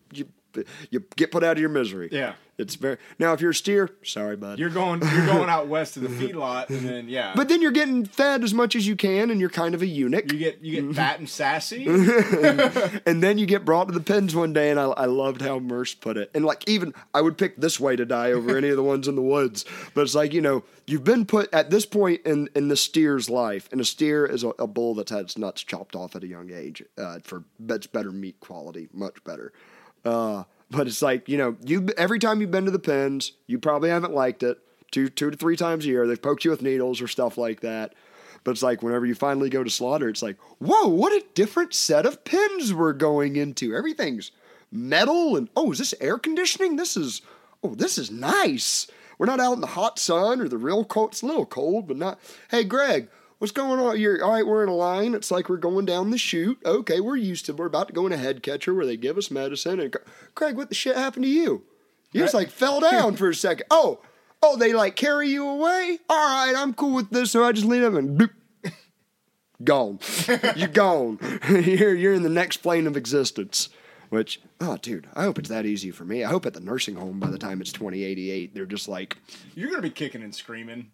[0.89, 2.09] you get put out of your misery.
[2.11, 2.33] Yeah.
[2.57, 3.33] it's very now.
[3.33, 4.59] If you're a steer, sorry, bud.
[4.59, 7.71] You're going you're going out west to the feedlot, and then yeah, but then you're
[7.71, 10.31] getting fed as much as you can, and you're kind of a eunuch.
[10.31, 11.85] you get you get fat and sassy.
[13.05, 15.59] and then you get brought to the pens one day, and I, I loved how
[15.59, 16.31] Merce put it.
[16.33, 19.07] And like, even I would pick this way to die over any of the ones
[19.07, 19.65] in the woods.
[19.93, 23.29] But it's like, you know, you've been put at this point in, in the steer's
[23.29, 26.23] life, and a steer is a, a bull that's had its nuts chopped off at
[26.23, 29.51] a young age uh, for that's better meat quality, much better.
[30.05, 33.59] Uh, but it's like, you know, you every time you've been to the pens, you
[33.59, 34.59] probably haven't liked it.
[34.91, 37.61] Two, two to three times a year, they've poked you with needles or stuff like
[37.61, 37.93] that.
[38.43, 41.73] But it's like whenever you finally go to slaughter, it's like, whoa, what a different
[41.73, 43.75] set of pins we're going into.
[43.75, 44.31] Everything's
[44.71, 46.75] metal and oh, is this air conditioning?
[46.75, 47.21] This is
[47.63, 48.87] oh, this is nice.
[49.17, 51.11] We're not out in the hot sun or the real cold.
[51.11, 52.19] It's a little cold, but not.
[52.51, 53.99] Hey, Greg, what's going on?
[53.99, 54.45] You're all right.
[54.45, 55.13] We're in a line.
[55.13, 56.59] It's like we're going down the chute.
[56.65, 57.53] Okay, we're used to.
[57.53, 59.79] We're about to go in a head catcher where they give us medicine.
[59.79, 59.95] And
[60.33, 61.63] Craig, what the shit happened to you?
[62.11, 63.65] You just like fell down for a second.
[63.69, 63.99] Oh,
[64.41, 65.99] oh, they like carry you away.
[66.09, 67.31] All right, I'm cool with this.
[67.31, 68.29] So I just lean up and bloop.
[69.63, 69.99] Gone.
[70.55, 71.19] you're gone.
[71.49, 73.69] you're you're in the next plane of existence.
[74.09, 76.23] Which, oh, dude, I hope it's that easy for me.
[76.23, 79.17] I hope at the nursing home by the time it's 2088, they're just like,
[79.55, 80.91] You're gonna be kicking and screaming.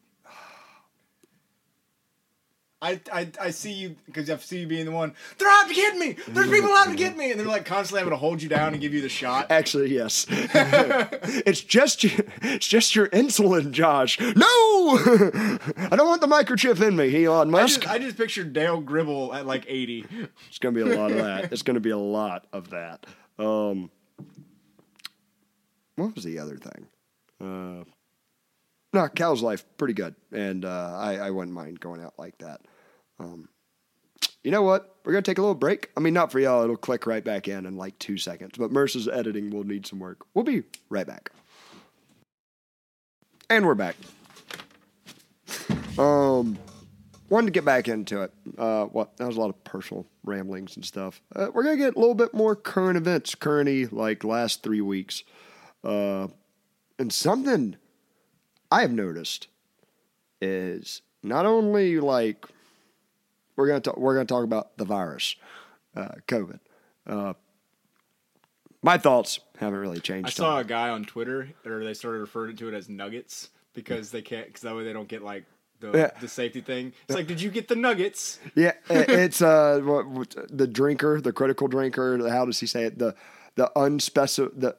[2.83, 5.13] I, I, I see you because I see you being the one.
[5.37, 6.15] They're out to get me.
[6.27, 8.73] There's people out to get me, and they're like constantly having to hold you down
[8.73, 9.51] and give you the shot.
[9.51, 10.25] Actually, yes.
[10.29, 14.19] it's just your, it's just your insulin, Josh.
[14.19, 17.81] No, I don't want the microchip in me, Elon I Musk.
[17.81, 20.07] just, I just pictured Dale Gribble at like 80.
[20.49, 21.53] It's gonna be a lot of that.
[21.53, 23.05] It's gonna be a lot of that.
[23.37, 23.91] Um,
[25.97, 26.87] what was the other thing?
[27.39, 27.83] Uh,
[28.93, 32.61] no, Cal's life pretty good, and uh, I, I wouldn't mind going out like that.
[33.21, 33.49] Um,
[34.43, 34.95] you know what?
[35.03, 35.91] We're gonna take a little break.
[35.95, 36.63] I mean, not for y'all.
[36.63, 38.53] It'll click right back in in like two seconds.
[38.57, 40.25] But Merce's editing will need some work.
[40.33, 41.31] We'll be right back.
[43.49, 43.95] And we're back.
[45.97, 46.57] Um,
[47.29, 48.33] wanted to get back into it.
[48.57, 51.21] Uh, what that was a lot of personal ramblings and stuff.
[51.35, 55.23] Uh, we're gonna get a little bit more current events, currenty like last three weeks,
[55.83, 56.27] uh,
[56.97, 57.75] and something
[58.71, 59.47] I have noticed
[60.41, 62.45] is not only like
[63.61, 65.35] we're gonna talk, we're gonna talk about the virus,
[65.95, 66.59] uh, COVID.
[67.07, 67.33] Uh,
[68.81, 70.27] my thoughts haven't really changed.
[70.27, 74.11] I saw a guy on Twitter, or they started referring to it as nuggets because
[74.11, 75.45] they can't, because that way they don't get like
[75.79, 76.11] the Yeah.
[76.19, 76.93] the safety thing.
[77.07, 78.39] It's like, did you get the nuggets?
[78.55, 79.79] Yeah, it's uh
[80.49, 82.27] the drinker, the critical drinker.
[82.29, 82.97] How does he say it?
[82.97, 83.15] The
[83.55, 84.75] the unspecified the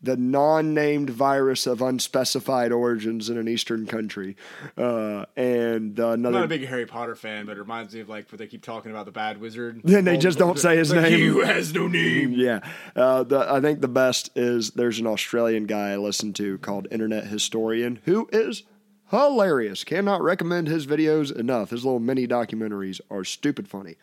[0.00, 4.36] the non-named virus of unspecified origins in an eastern country,
[4.76, 6.38] uh, and uh, I'm another.
[6.38, 8.62] not a big Harry Potter fan, but it reminds me of like what they keep
[8.62, 9.80] talking about the bad wizard.
[9.88, 11.18] Then they just don't say his like, name.
[11.18, 12.32] He who has no name.
[12.32, 12.60] Yeah,
[12.94, 16.86] uh, the, I think the best is there's an Australian guy I listen to called
[16.90, 18.62] Internet Historian who is
[19.10, 19.84] hilarious.
[19.84, 21.70] Cannot recommend his videos enough.
[21.70, 23.96] His little mini documentaries are stupid funny.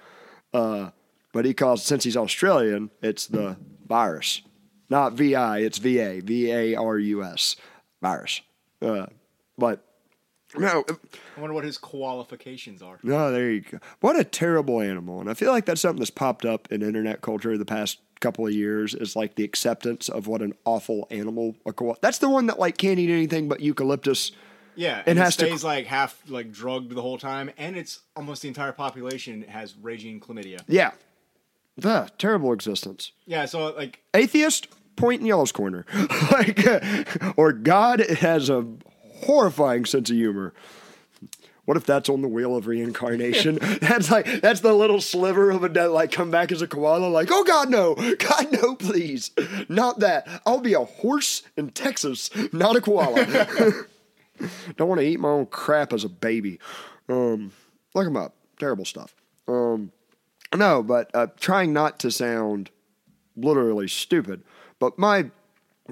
[0.53, 0.91] Uh,
[1.31, 4.41] but he calls since he's Australian, it's the virus,
[4.89, 5.60] not VI.
[5.60, 7.56] It's VA, V A R U S,
[8.02, 8.41] virus.
[8.82, 9.08] Uh,
[9.58, 9.84] but
[10.58, 10.86] no,
[11.36, 13.00] I wonder what his qualifications are.
[13.04, 13.80] no, there you go.
[14.00, 15.19] What a terrible animal.
[15.19, 18.48] And I feel like that's something that's popped up in internet culture the past couple
[18.48, 21.95] of years is like the acceptance of what an awful animal a koala.
[22.02, 24.32] That's the one that like can't eat anything but eucalyptus.
[24.78, 28.00] Yeah, and it, has to- stays like half like drugged the whole time, and it's
[28.15, 30.62] almost the entire population has raging chlamydia.
[30.67, 30.91] Yeah.
[31.78, 33.12] The terrible existence.
[33.26, 35.86] Yeah, so like Atheist, point in y'all's corner.
[36.32, 36.66] like
[37.38, 38.66] or God has a
[39.24, 40.54] horrifying sense of humor.
[41.66, 43.58] What if that's on the wheel of reincarnation?
[43.82, 47.08] that's like that's the little sliver of a dead like come back as a koala,
[47.08, 49.32] like, oh God no, God no, please.
[49.68, 50.28] Not that.
[50.46, 53.26] I'll be a horse in Texas, not a koala.
[54.78, 56.60] Don't want to eat my own crap as a baby.
[57.10, 57.52] Um,
[57.94, 58.36] look them up.
[58.60, 59.16] Terrible stuff.
[59.48, 59.92] Um,
[60.56, 62.70] no, but uh, trying not to sound
[63.36, 64.44] literally stupid.
[64.80, 65.32] But my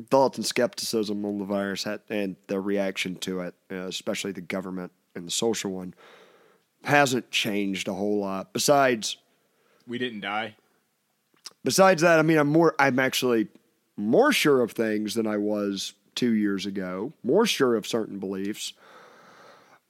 [0.09, 4.91] thoughts and skepticism on the virus and the reaction to it, uh, especially the government
[5.15, 5.93] and the social one,
[6.83, 8.53] hasn't changed a whole lot.
[8.53, 9.17] Besides,
[9.87, 10.55] we didn't die.
[11.63, 12.75] besides that, I mean, I'm more.
[12.79, 13.47] I'm actually
[13.95, 17.13] more sure of things than I was two years ago.
[17.23, 18.73] More sure of certain beliefs.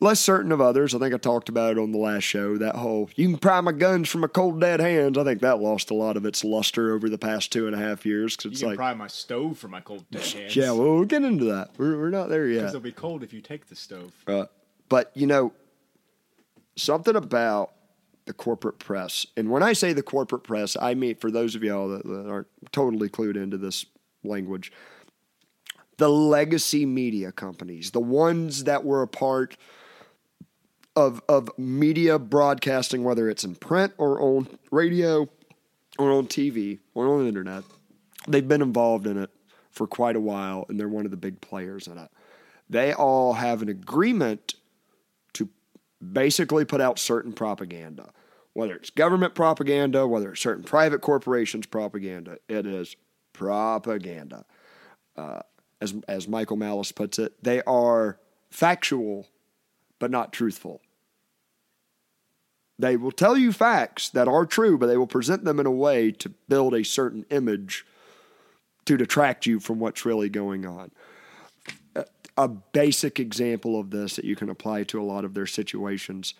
[0.04, 0.94] Less certain of others.
[0.94, 2.58] I think I talked about it on the last show.
[2.58, 5.60] That whole "you can pry my guns from my cold dead hands." I think that
[5.62, 8.36] lost a lot of its luster over the past two and a half years.
[8.36, 10.58] Because You it's can like, pry my stove from my cold dead hands.
[10.58, 11.70] yeah, well, we'll get into that.
[11.78, 12.60] We're, we're not there yet.
[12.60, 14.12] because it'll be cold if you take the stove.
[14.28, 14.48] Uh,
[14.90, 15.54] but you know,
[16.76, 17.72] something about
[18.26, 21.64] the corporate press, and when I say the corporate press, I mean for those of
[21.64, 23.86] y'all that, that aren't totally clued into this
[24.22, 24.70] language,
[25.96, 29.56] the legacy media companies, the ones that were a part
[30.96, 35.28] of of media broadcasting, whether it's in print or on radio
[35.98, 37.64] or on TV or on the internet,
[38.28, 39.30] they've been involved in it
[39.72, 42.10] for quite a while, and they're one of the big players in it.
[42.70, 44.56] They all have an agreement
[45.34, 45.50] to
[46.12, 48.12] basically put out certain propaganda,
[48.54, 52.38] whether it's government propaganda, whether it's certain private corporations propaganda.
[52.48, 52.96] It is
[53.34, 54.46] propaganda.
[55.18, 55.42] Uh,
[55.82, 59.28] as as Michael Malice puts it, they are factual,
[60.00, 60.82] but not truthful.
[62.80, 65.72] They will tell you facts that are true, but they will present them in a
[65.72, 67.86] way to build a certain image
[68.86, 70.92] to detract you from what's really going on.
[72.36, 76.34] A- basic example of this that you can apply to a lot of their situations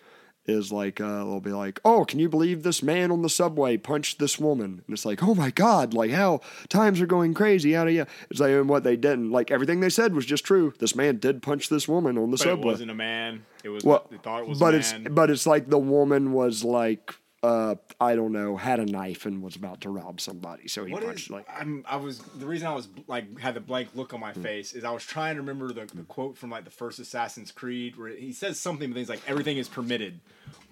[0.46, 3.76] is like uh, they'll be like, "Oh, can you believe this man on the subway
[3.76, 7.70] punched this woman?" And it's like, "Oh my god, like how times are going crazy."
[7.70, 8.10] Yada yada.
[8.30, 10.74] It's like and what they didn't like everything they said was just true.
[10.78, 12.62] This man did punch this woman on the But subway.
[12.68, 13.44] it wasn't a man.
[13.62, 13.84] It was.
[13.84, 17.14] Well, they thought it was but a it's but it's like the woman was like
[17.44, 20.92] uh, I don't know had a knife and was about to rob somebody, so he
[20.92, 23.88] What punched is like I'm I was the reason I was like had the blank
[23.94, 24.42] look on my Hmm.
[24.42, 27.52] face is I was trying to remember the, the quote from like the first Assassin's
[27.52, 30.20] Creed where he says something but he's like everything is permitted,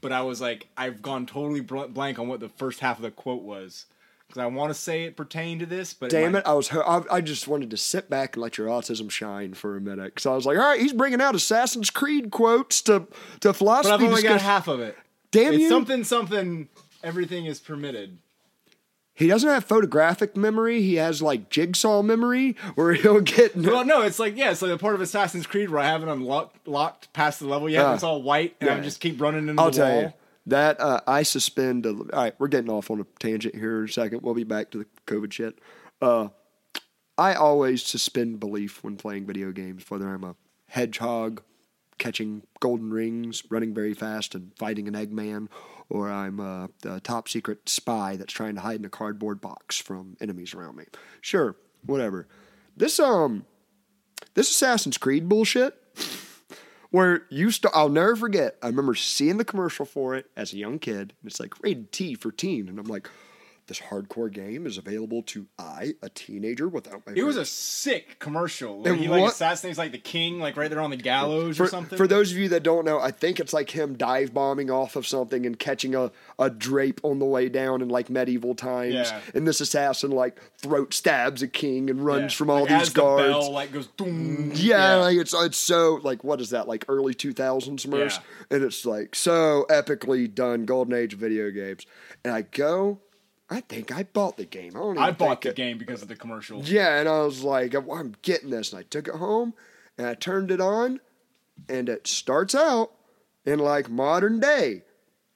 [0.01, 3.03] but I was like I've gone totally bl- blank on what the first half of
[3.03, 3.87] the quote was
[4.27, 6.47] because I want to say it pertained to this, but Damn might- it!
[6.47, 9.77] I was I, I just wanted to sit back and let your autism shine for
[9.77, 13.07] a minute because I was like, all right, he's bringing out Assassin's Creed quotes to
[13.41, 13.91] to philosophy.
[13.91, 14.97] But I've only got half of it.
[15.33, 15.69] Damn it's you!
[15.69, 16.69] something something.
[17.03, 18.19] Everything is permitted.
[19.15, 20.81] He doesn't have photographic memory.
[20.83, 23.55] He has like jigsaw memory, where he'll get.
[23.57, 26.09] Well, no, it's like yeah, it's like a part of Assassin's Creed where I haven't
[26.09, 27.85] unlocked locked past the level yet.
[27.85, 27.95] Ah.
[27.95, 28.83] it's all white, and I Yeah.
[28.83, 30.03] just keep running into I'll the tell wall.
[30.03, 30.13] you
[30.47, 31.85] that uh, I suspend.
[31.87, 34.23] A, all right, we're getting off on a tangent here in a second.
[34.23, 35.59] We'll be back to the COVID shit.
[36.01, 36.29] Uh,
[37.19, 40.35] I always suspend belief when playing video games, whether I'm a
[40.69, 41.43] hedgehog
[42.03, 45.47] catching golden rings, running very fast, and fighting an Eggman,
[45.89, 49.79] or I'm a, a top secret spy that's trying to hide in a cardboard box
[49.79, 50.87] from enemies around me.
[51.21, 51.55] Sure,
[51.87, 52.27] whatever.
[52.77, 53.47] This um,
[54.35, 55.77] this Assassin's Creed bullshit
[56.91, 57.73] where you start.
[57.77, 58.57] I'll never forget.
[58.61, 61.93] I remember seeing the commercial for it as a young kid, and it's like rated
[61.93, 63.09] T for teen, and I'm like,
[63.67, 67.13] this hardcore game is available to I, a teenager, without my.
[67.15, 68.79] It was a sick commercial.
[68.79, 71.57] Like, And he like what- assassinates like the king, like right there on the gallows
[71.57, 71.97] for, or something.
[71.97, 74.97] for those of you that don't know, I think it's like him dive bombing off
[74.97, 78.95] of something and catching a, a drape on the way down in like medieval times.
[78.95, 79.21] Yeah.
[79.35, 82.37] And this assassin like throat stabs a king and runs Yeah.
[82.37, 83.23] from all Like, these guards.
[83.25, 83.87] The bell like goes.
[83.97, 88.19] Doom, yeah, like it's it's so like what is that like early two thousands Merce?
[88.51, 91.87] And it's like so epically done, golden age video games.
[92.25, 93.01] And I go,
[93.53, 94.73] I think I bought the game.
[94.77, 96.63] I don't I bought the it- game because of the commercial.
[96.63, 98.73] yeah, and I was like, "Oh, I'm getting this.
[98.73, 99.55] And I took it home
[99.99, 101.01] and I turned it on,
[101.69, 102.91] and it starts out
[103.45, 104.83] in like modern day.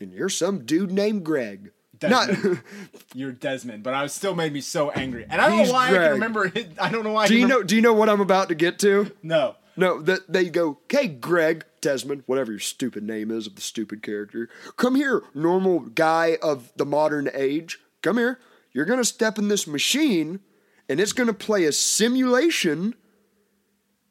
[0.01, 1.71] And you're some dude named Greg.
[2.03, 2.29] Not,
[3.15, 5.75] You're Desmond, but I was still made me so angry, and I don't He's know
[5.75, 6.03] why I Greg.
[6.03, 6.69] can remember it.
[6.79, 7.25] I don't know why.
[7.25, 7.67] I do can you remember- know?
[7.67, 9.13] Do you know what I'm about to get to?
[9.23, 9.57] No.
[9.79, 14.03] No, that they go, "Hey, Greg Desmond, whatever your stupid name is of the stupid
[14.03, 17.79] character, come here, normal guy of the modern age.
[18.03, 18.39] Come here.
[18.73, 20.41] You're gonna step in this machine,
[20.89, 22.95] and it's gonna play a simulation,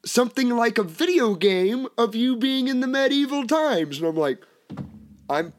[0.04, 4.44] something like a video game of you being in the medieval times." And I'm like,
[5.28, 5.52] "I'm,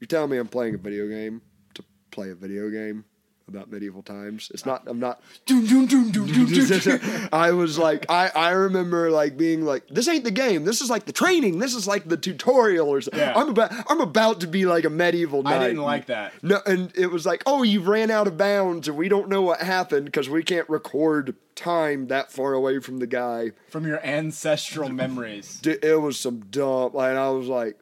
[0.00, 1.42] you're telling me I'm playing a video game
[1.74, 3.04] to play a video game."
[3.48, 4.50] About medieval times.
[4.54, 4.84] It's uh, not.
[4.86, 5.20] I'm not.
[7.32, 10.64] I was like, I, I remember like being like, this ain't the game.
[10.64, 11.58] This is like the training.
[11.58, 13.20] This is like the tutorial or something.
[13.20, 13.32] Yeah.
[13.34, 15.60] I'm about I'm about to be like a medieval knight.
[15.60, 16.32] I didn't like that.
[16.42, 19.42] No, and it was like, oh, you ran out of bounds, and we don't know
[19.42, 23.52] what happened because we can't record time that far away from the guy.
[23.68, 25.60] From your ancestral memories.
[25.64, 26.92] It was some dumb.
[26.94, 27.78] Like I was like,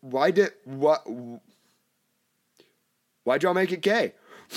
[0.00, 1.06] why did what?
[3.28, 4.14] Why'd y'all make it gay?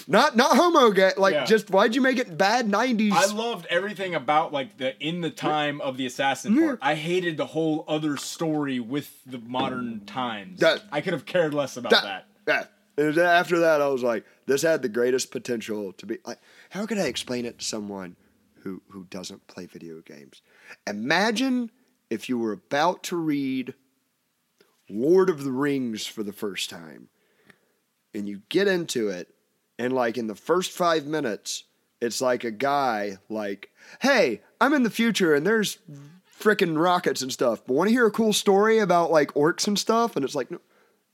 [0.07, 1.11] Not not homo gay.
[1.17, 1.43] Like Yeah.
[1.43, 3.11] just why'd you make it bad nineties?
[3.13, 6.79] I loved everything about like the in the time of the assassin part.
[6.81, 10.61] I hated the whole other story with the modern times.
[10.61, 12.27] That- I could have cared less about that.
[12.47, 12.63] Yeah.
[12.97, 16.85] And after that, I was like, this had the greatest potential to be like, how
[16.85, 18.15] could I explain it to someone
[18.63, 20.41] who, who doesn't play video games?
[20.87, 21.71] Imagine
[22.09, 23.73] if you were about to read
[24.89, 27.09] Lord of the Rings for the first time
[28.13, 29.33] and you get into it,
[29.79, 31.63] and like in the first five minutes,
[32.01, 33.69] it's like a guy like,
[33.99, 35.77] hey, I'm in the future and there's
[36.39, 39.77] freaking rockets and stuff, but want to hear a cool story about like orcs and
[39.77, 40.15] stuff?
[40.15, 40.59] And it's like, no,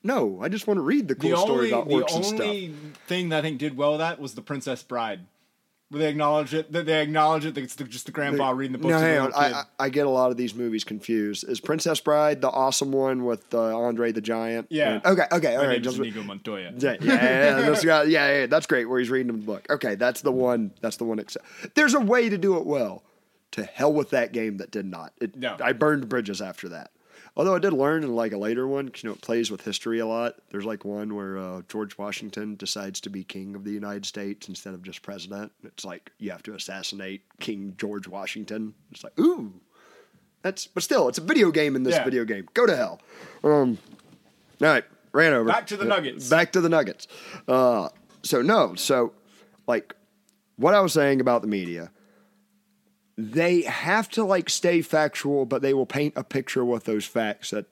[0.04, 2.26] no I just want to read the cool The story only about the orcs and
[2.26, 2.42] stuff.
[2.42, 2.74] only
[3.08, 5.22] thing that I think did well with that was the Princess Bride.
[5.90, 7.56] Where they acknowledge it, that they acknowledge it.
[7.56, 8.92] That it's the, just the grandpa reading the book.
[8.92, 9.44] No, to hang little on.
[9.46, 9.54] kid.
[9.56, 11.48] I, I, I get a lot of these movies confused.
[11.48, 14.68] Is Princess Bride the awesome one with uh, Andre the Giant?
[14.70, 14.96] Yeah.
[14.96, 15.24] And- okay.
[15.32, 15.56] Okay.
[15.56, 15.82] All My right.
[15.82, 16.74] just- Inigo Montoya.
[16.78, 18.84] Yeah, yeah, yeah, that's, yeah, yeah, yeah, that's great.
[18.90, 19.66] Where he's reading the book.
[19.70, 20.72] Okay, that's the one.
[20.82, 21.20] That's the one.
[21.20, 21.46] Except
[21.76, 23.04] there's a way to do it well.
[23.52, 25.14] To hell with that game that did not.
[25.22, 25.56] It, No.
[25.64, 26.92] I burned bridges after that.
[27.38, 30.00] Although I did learn in like a later one, you know, it plays with history
[30.00, 30.38] a lot.
[30.50, 34.50] There's like one where uh, George Washington decides to be king of the United States
[34.50, 35.52] instead of just president.
[35.64, 38.74] It's like you have to assassinate King George Washington.
[38.92, 39.54] It's like ooh,
[40.42, 42.04] that's but still, it's a video game in this Yeah.
[42.04, 42.48] video game.
[42.56, 43.02] Go to hell.
[43.44, 43.78] Um,
[44.60, 45.48] all right, ran over.
[45.48, 46.28] Back to the Nuggets.
[46.28, 47.08] Back to the Nuggets.
[47.48, 47.90] Uh,
[48.24, 49.14] so no, so
[49.68, 49.96] like
[50.56, 51.92] what I was saying about the media,
[53.18, 57.50] they have to like stay factual, but they will paint a picture with those facts
[57.50, 57.66] that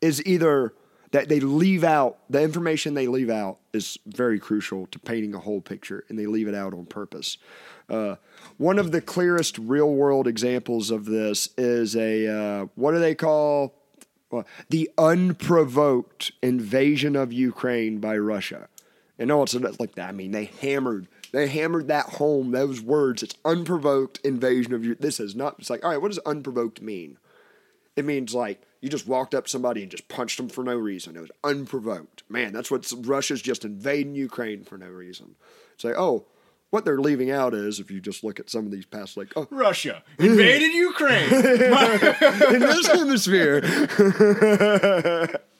[0.00, 0.72] is either
[1.12, 5.38] that they leave out the information they leave out is very crucial to painting a
[5.38, 7.38] whole picture, and they leave it out on purpose.
[7.88, 8.16] Uh,
[8.58, 13.14] one of the clearest real world examples of this is a uh, what do they
[13.14, 13.74] call
[14.30, 18.68] well, the unprovoked invasion of Ukraine by Russia.
[19.18, 20.08] And no, it's like that.
[20.08, 22.50] I mean, they hammered, they hammered that home.
[22.52, 23.22] Those words.
[23.22, 24.94] It's unprovoked invasion of you.
[24.94, 25.56] This is not.
[25.58, 27.18] It's like, all right, what does unprovoked mean?
[27.94, 31.14] It means like you just walked up somebody and just punched them for no reason.
[31.14, 32.22] It was unprovoked.
[32.30, 35.34] Man, that's what Russia's just invading Ukraine for no reason.
[35.76, 36.24] Say, like, oh,
[36.70, 39.34] what they're leaving out is if you just look at some of these past, like,
[39.36, 41.32] oh, Russia invaded Ukraine.
[41.34, 43.60] in this hemisphere.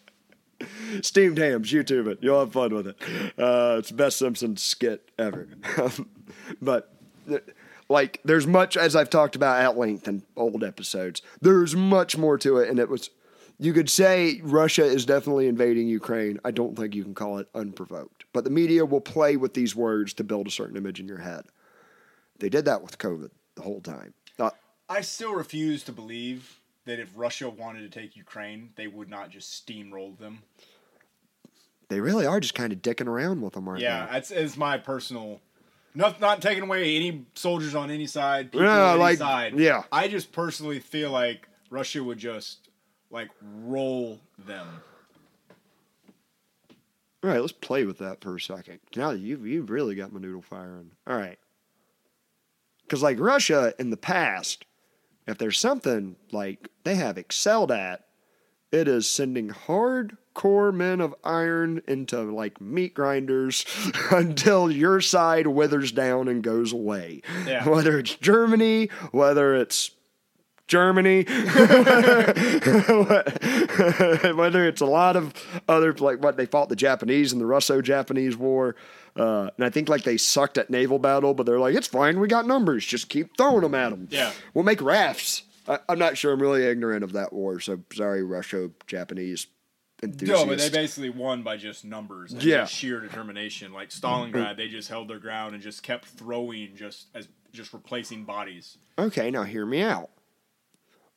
[1.03, 2.19] Steamed hams, YouTube it.
[2.21, 2.97] You'll have fun with it.
[3.39, 5.49] Uh, it's best Simpsons skit ever.
[6.63, 6.93] but
[7.31, 7.39] uh,
[7.89, 11.23] like, there's much as I've talked about at length in old episodes.
[11.41, 13.11] There's much more to it, and it was.
[13.59, 16.39] You could say Russia is definitely invading Ukraine.
[16.45, 18.27] I don't think you can call it unprovoked.
[18.35, 21.21] But the media will play with these words to build a certain image in your
[21.21, 21.45] head.
[22.39, 24.13] They did that with COVID the whole time.
[24.39, 24.57] Not,
[24.91, 29.31] I still refuse to believe that if Russia wanted to take Ukraine, they would not
[29.31, 30.43] just steamroll them.
[31.89, 34.13] They really are just kind of dicking around with them, aren't Yeah, they?
[34.13, 35.41] that's is my personal
[35.95, 39.59] Not not taking away any soldiers on any side, people Yeah, on any like- side.
[39.59, 39.85] yeah.
[39.93, 42.69] I just personally feel like Russia would just
[43.11, 44.67] like roll them.
[47.25, 48.81] All right, let's play with that for a second.
[48.95, 50.93] Now you you've really got my noodle firing.
[51.07, 51.39] All right,
[52.83, 54.65] because like Russia in the past,
[55.27, 58.05] if there's something like they have excelled at,
[58.71, 59.49] it is sending
[60.37, 63.65] hardcore men of iron into like meat grinders
[64.11, 67.23] until your side withers down and goes away.
[67.47, 67.69] Yeah.
[67.77, 69.91] Whether it's Germany, whether it's
[70.67, 71.23] Germany,
[74.35, 75.33] whether it's a lot of
[75.69, 78.75] other like what they fought the Japanese in the Russo-Japanese War,
[79.17, 82.19] uh, and I think like they sucked at naval battle, but they're like, it's fine,
[82.19, 84.09] we got numbers, just keep throwing them at them.
[84.11, 84.33] Yeah.
[84.55, 85.45] we'll make rafts.
[85.69, 86.33] I, I'm not sure.
[86.33, 89.47] I'm really ignorant of that war, so sorry, Russo-Japanese
[90.03, 90.45] enthusiasts.
[90.45, 92.63] No, but they basically won by just numbers and Yeah.
[92.63, 93.73] just sheer determination.
[93.73, 98.25] Like Stalingrad, they just held their ground and just kept throwing, just as just replacing
[98.25, 98.79] bodies.
[98.99, 100.11] Okay, now hear me out.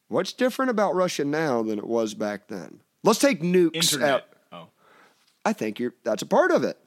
[0.08, 2.82] What's different about Russia now than it was back then?
[3.04, 4.10] Let's take nukes Internet.
[4.10, 4.24] out.
[4.52, 4.68] Oh,
[5.46, 6.78] I think you're that's a part of it.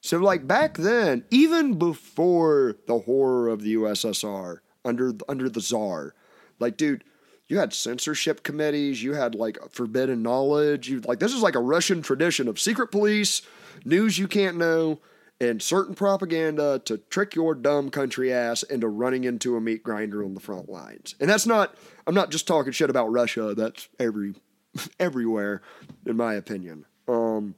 [0.00, 6.14] So like back then, even before the horror of the USSR under under the czar,
[6.58, 7.04] like dude,
[7.52, 11.60] you had censorship committees, you had like forbidden knowledge, you like this is like a
[11.60, 13.42] Russian tradition of secret police,
[13.84, 15.00] news you can't know,
[15.38, 20.24] and certain propaganda to trick your dumb country ass into running into a meat grinder
[20.24, 21.14] on the front lines.
[21.20, 21.74] And that's not
[22.06, 24.34] I'm not just talking shit about Russia, that's every
[24.98, 25.60] everywhere
[26.06, 26.86] in my opinion.
[27.06, 27.54] Um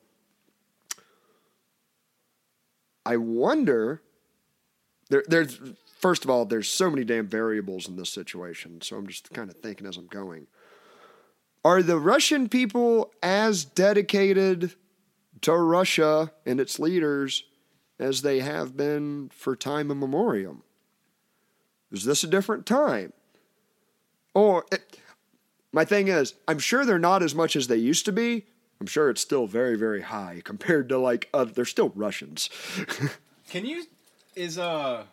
[3.06, 4.02] I wonder.
[5.08, 5.60] There, there's
[6.04, 9.48] first of all, there's so many damn variables in this situation, so I'm just kind
[9.48, 10.48] of thinking as I'm going.
[11.64, 14.74] Are the Russian people as dedicated
[15.40, 17.44] to Russia and its leaders
[17.98, 20.58] as they have been for time immemorial?
[21.90, 23.14] Is this a different time?
[24.34, 24.98] Or it,
[25.72, 28.44] my thing is, I'm sure they're not as much as they used to be.
[28.78, 32.50] I'm sure it's still very, very high compared to like uh, they're still Russians.
[33.48, 33.86] can you?
[34.36, 35.04] Is uh,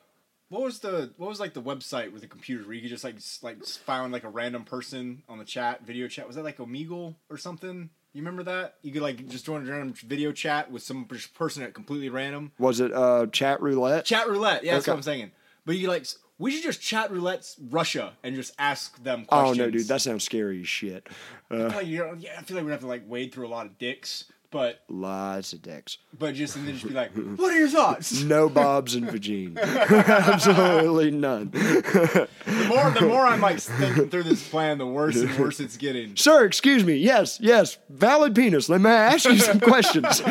[0.51, 3.03] what was the what was like the website with the computer where you could just
[3.05, 6.27] like like find like a random person on the chat video chat?
[6.27, 7.89] Was that like Omegle or something?
[8.13, 8.75] You remember that?
[8.81, 12.51] You could like just join a random video chat with some person at completely random.
[12.59, 14.03] Was it uh, chat roulette?
[14.03, 14.65] Chat roulette.
[14.65, 14.91] Yeah, that's Okay.
[14.91, 15.31] what I'm saying.
[15.65, 16.05] But you like
[16.37, 19.57] we should just chat roulette Russia and just ask them oh questions.
[19.59, 21.07] no, dude, that sounds scary as shit.
[21.49, 23.49] Uh, Oh, you know, yeah, I feel like we'd have to like wade through a
[23.49, 25.97] lot of dicks, but lots of dicks.
[26.19, 28.21] but just and then just be like, what are your thoughts?
[28.21, 29.57] No bobs and vagine.
[29.61, 31.49] Absolutely none.
[31.51, 32.27] The
[32.67, 36.15] more the more I'm like thinking through this plan, the worse and worse it's getting.
[36.17, 36.95] Sir, excuse me.
[36.95, 37.77] Yes, yes.
[37.89, 38.67] Valid penis.
[38.69, 40.21] Let me ask you some questions.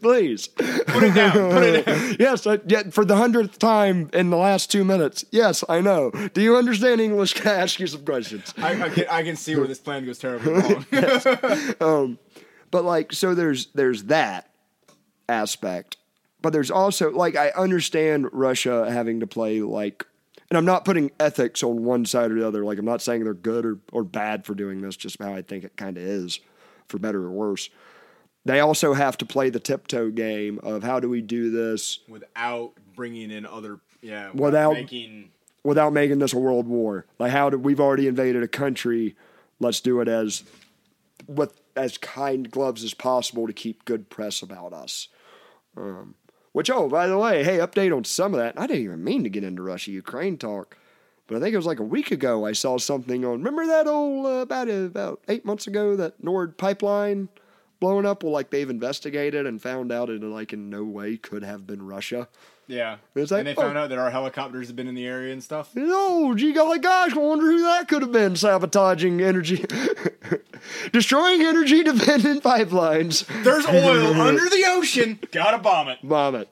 [0.00, 0.48] Please.
[0.48, 1.32] Put it down.
[1.32, 2.16] Put it down.
[2.18, 5.24] Yes, I, yeah, for the hundredth time in the last two minutes.
[5.30, 6.10] Yes, I know.
[6.34, 7.34] Do you understand English?
[7.34, 8.52] Can I ask you some questions?
[8.58, 10.86] I, I can I can see where this plan goes terribly wrong.
[11.80, 12.18] Um,
[12.70, 14.50] But like, so there's there's that
[15.28, 15.96] aspect,
[16.42, 20.04] but there's also like I understand Russia having to play like,
[20.50, 22.64] and I'm not putting ethics on one side or the other.
[22.64, 24.96] Like I'm not saying they're good or or bad for doing this.
[24.96, 26.40] Just how I think it kind of is,
[26.88, 27.70] for better or worse.
[28.44, 32.72] They also have to play the tiptoe game of how do we do this without
[32.94, 35.30] bringing in other yeah Without- making
[35.64, 37.04] without making this a world war.
[37.18, 39.16] Like how do we've already invaded a country,
[39.60, 40.44] let's do it as
[41.26, 45.08] with as kind gloves as possible to keep good press about us.
[45.76, 46.16] Um,
[46.52, 48.58] which oh, by the way, hey, update on some of that.
[48.58, 50.76] I didn't even mean to get into Russia Ukraine talk,
[51.26, 53.38] but I think it was like a week ago I saw something on.
[53.38, 57.28] Remember that old uh, about about eight months ago that Nord pipeline
[57.80, 58.22] blowing up?
[58.22, 61.86] Well, like they've investigated and found out it like in no way could have been
[61.86, 62.28] Russia.
[62.68, 62.98] Yeah.
[63.14, 63.62] It's like, and they oh.
[63.62, 65.72] found out that our helicopters have been in the area and stuff.
[65.76, 69.64] Oh, gee golly gosh, I wonder who that could have been sabotaging energy,
[70.92, 73.26] destroying energy dependent pipelines.
[73.42, 75.18] There's oil under the ocean.
[75.32, 75.98] Gotta bomb it.
[76.02, 76.48] Bomb it.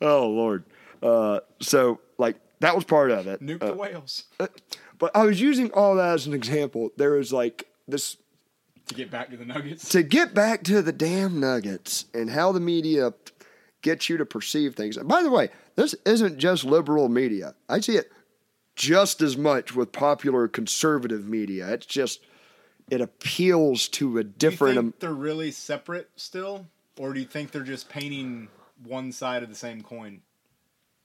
[0.00, 0.64] Oh, Lord.
[1.02, 3.42] Uh, so, like, that was part of it.
[3.42, 4.24] Nuke the whales
[4.98, 6.90] But I was using all that as an example.
[6.96, 8.16] There was like this
[8.86, 9.88] to get back to the Nuggets.
[9.90, 13.14] to get back to the damn nuggets and how the media
[13.82, 14.96] gets you to perceive things.
[14.96, 17.54] And by the way, this isn't just liberal media.
[17.68, 18.12] I see it
[18.76, 21.72] just as much with popular conservative media.
[21.72, 22.20] It's just
[22.90, 24.74] it appeals to a different.
[24.74, 26.66] Do you think they're really separate still,
[26.98, 28.48] or do you think they're just painting
[28.84, 30.22] one side of the same coin?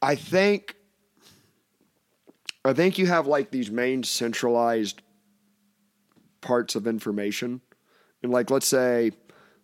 [0.02, 0.76] I think
[2.64, 5.02] I think you have like these main centralized
[6.42, 7.62] parts of information.
[8.24, 9.12] And like let's say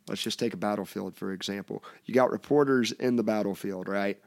[0.08, 1.84] let's just take a battlefield for example.
[2.06, 4.20] You got reporters in the battlefield, right?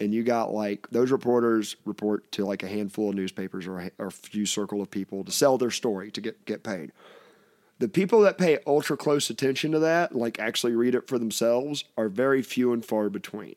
[0.00, 3.90] and you got like those reporters report to like a handful of newspapers or a,
[3.98, 6.92] or a few circle of people to sell their story to get get paid.
[7.78, 11.84] The people that pay ultra close attention to that, like actually read it for themselves,
[11.96, 13.56] are very few and far between.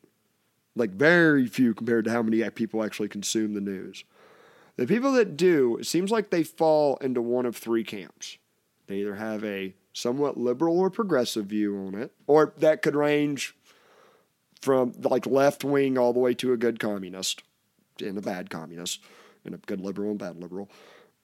[0.74, 4.04] Like very few compared to how many people actually consume the news.
[4.76, 8.38] The people that do, it seems like they fall into one of three camps.
[8.86, 13.54] They either have a somewhat liberal or progressive view on it, or that could range
[14.60, 17.42] from like left wing all the way to a good communist
[18.00, 19.00] and a bad communist
[19.44, 20.68] and a good liberal and bad liberal.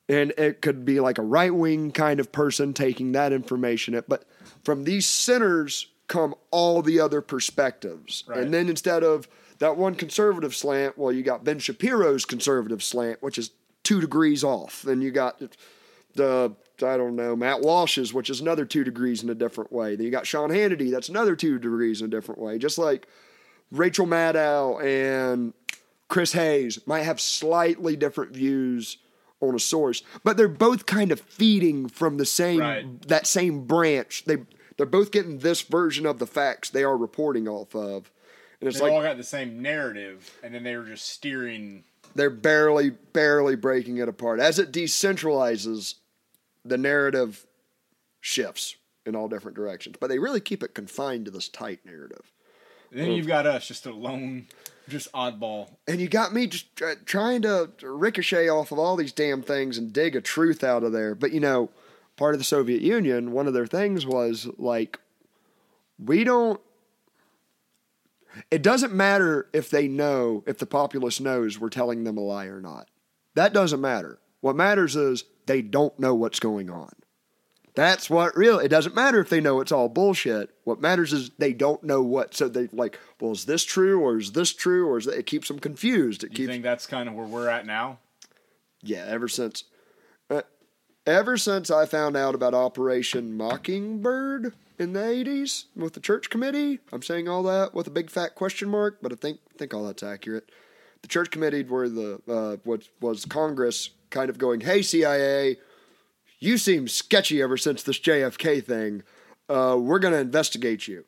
[0.08, 4.00] And it could be like a right wing kind of person taking that information.
[4.06, 4.24] But
[4.62, 8.24] from these centers come all the other perspectives.
[8.26, 8.40] Right.
[8.40, 9.26] And then instead of
[9.60, 13.52] that one conservative slant, well, you got Ben Shapiro's conservative slant, which is
[13.82, 14.82] two degrees off.
[14.82, 15.40] Then you got
[16.14, 16.52] the
[16.82, 19.96] I don't know Matt Walsh's, which is another two degrees in a different way.
[19.96, 22.58] Then you got Sean Hannity, that's another two degrees in a different way.
[22.58, 23.06] Just like
[23.70, 25.52] Rachel Maddow and
[26.08, 28.98] Chris Hayes might have slightly different views
[29.40, 33.08] on a source, but they're both kind of feeding from the same Right.
[33.08, 34.24] that same branch.
[34.24, 34.38] They
[34.76, 38.10] they're both getting this version of the facts they are reporting off of,
[38.60, 41.84] and it's They like all got the same narrative, and then they were just steering.
[42.16, 45.94] they're barely barely breaking it apart as it decentralizes
[46.64, 47.46] the narrative
[48.20, 52.32] shifts in all different directions but they really keep it confined to this tight narrative.
[52.90, 54.46] And then you've got us, just a lone,
[54.88, 55.70] just oddball.
[55.88, 59.78] and you got me just try- trying to ricochet off of all these damn things
[59.78, 61.14] and dig a truth out of there.
[61.14, 61.70] But you know
[62.16, 65.00] part of the soviet union one of their things was like
[65.98, 66.60] we don't
[68.50, 72.46] it doesn't matter if they know if the populace knows we're telling them a lie
[72.46, 72.88] or not.
[73.34, 74.18] That doesn't matter.
[74.40, 76.92] What matters is they don't know what's going on
[77.74, 81.30] that's what real it doesn't matter if they know it's all bullshit what matters is
[81.38, 84.86] they don't know what so they like well is this true or is this true
[84.88, 87.26] or is that, it keeps them confused it You keeps think that's kind of where
[87.26, 87.98] we're at now?
[88.86, 89.64] yeah, ever since,
[90.28, 90.42] uh,
[91.06, 96.80] ever since I found out about Operation Mockingbird in the '80s with the church committee,
[96.92, 99.84] I'm saying all that with a big fat question mark, but I think think all
[99.84, 100.50] that's accurate.
[101.00, 105.58] The church committee were the uh, what was Congress kind of going, "Hey CIA,
[106.38, 109.02] you seem sketchy ever since this JFK thing.
[109.48, 111.04] Uh, we're going to investigate you."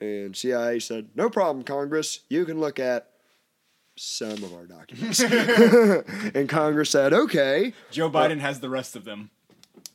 [0.00, 2.20] And CIA said, "No problem, Congress.
[2.28, 3.10] You can look at."
[4.00, 5.18] Some of our documents.
[6.34, 9.30] and Congress said, okay, Joe Biden has the rest of them.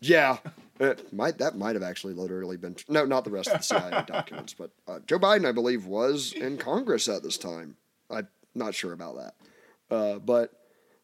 [0.02, 0.40] yeah.
[0.78, 4.04] It might that might have actually literally been no, not the rest of the CIA
[4.08, 7.78] documents, but uh, Joe Biden, I believe, was in Congress at this time.
[8.10, 10.52] I'm not sure about that, uh, but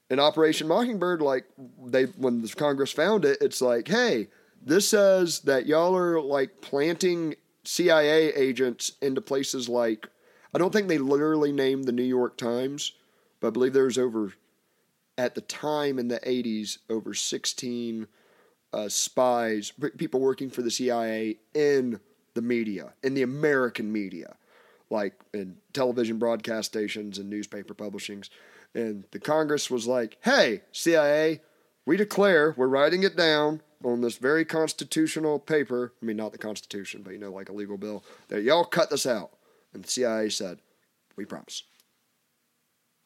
[0.10, 1.45] in Operation Mockingbird, like
[1.86, 4.28] they when the Congress found it, it's like, hey,
[4.62, 10.07] this says that y'all are like planting CIA agents into places like
[10.53, 12.93] I don't think they literally named the New York Times,
[13.39, 14.34] but I believe there was over
[15.18, 18.07] at the time in the 80s over 16
[18.72, 21.99] uh, spies, people working for the CIA in
[22.34, 24.36] the media, in the American media,
[24.89, 28.30] like in television broadcast stations and newspaper publishings.
[28.76, 31.41] And the Congress was like, hey, CIA,
[31.86, 35.93] we declare, we're writing it down on this very constitutional paper.
[36.01, 38.89] I mean, not the Constitution, but you know, like a legal bill, that y'all cut
[38.89, 39.32] this out.
[39.74, 40.59] And the CIA said,
[41.15, 41.63] we promise.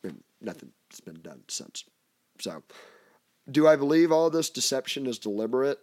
[0.03, 0.72] And nothing's
[1.05, 1.86] been done since.
[2.39, 2.64] So,
[3.49, 5.80] do I believe all this deception is deliberate?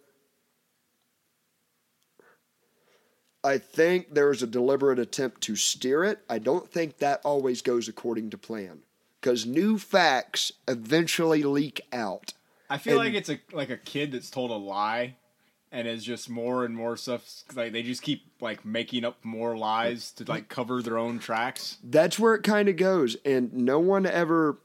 [3.43, 6.19] I think there is a deliberate attempt to steer it.
[6.29, 8.81] I don't think that always goes according to plan
[9.21, 12.33] because new facts eventually leak out.
[12.69, 15.15] I feel And- like it's a like a kid that's told a lie,
[15.71, 17.23] and it's just more and more stuff.
[17.55, 21.77] Like they just keep like making up more lies to like cover their own tracks.
[21.83, 24.57] That's where it kind of goes, and no one ever.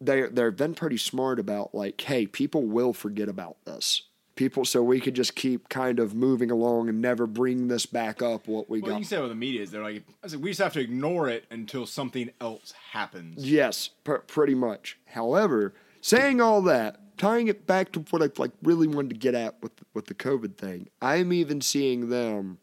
[0.00, 4.02] They they've been pretty smart about like, hey, people will forget about this.
[4.36, 8.20] People, so we could just keep kind of moving along and never bring this back
[8.20, 8.48] up.
[8.48, 8.96] What we Well, got.
[8.96, 10.80] you can say with the media is they're like, I said, we just have to
[10.80, 13.44] ignore it until something else happens.
[13.48, 14.98] Yes, pr- pretty much.
[15.06, 19.36] However, saying all that, tying it back to what I like really wanted to get
[19.36, 22.58] at with with the COVID thing, I'm even seeing them.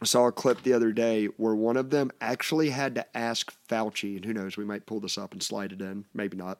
[0.00, 3.52] I saw a clip the other day where one of them actually had to ask
[3.68, 6.58] Fauci, and who knows, we might pull this up and slide it in, maybe not.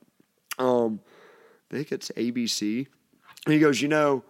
[0.59, 1.01] Um,
[1.71, 2.87] I think it's ABC.
[3.47, 4.25] He goes, you know,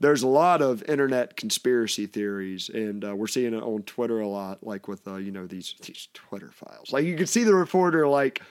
[0.00, 4.28] there's a lot of internet conspiracy theories, and uh, we're seeing it on Twitter a
[4.28, 6.92] lot, like with uh, you know these these Twitter files.
[6.92, 8.42] Like you can see the reporter like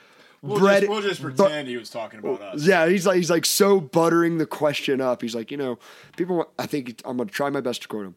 [0.42, 2.64] We'll, bread- just, we'll just pretend he was talking about us.
[2.66, 5.22] yeah, he's like he's like so buttering the question up.
[5.22, 5.78] He's like, you know,
[6.16, 6.50] people.
[6.58, 8.16] I think I'm gonna try my best to quote him.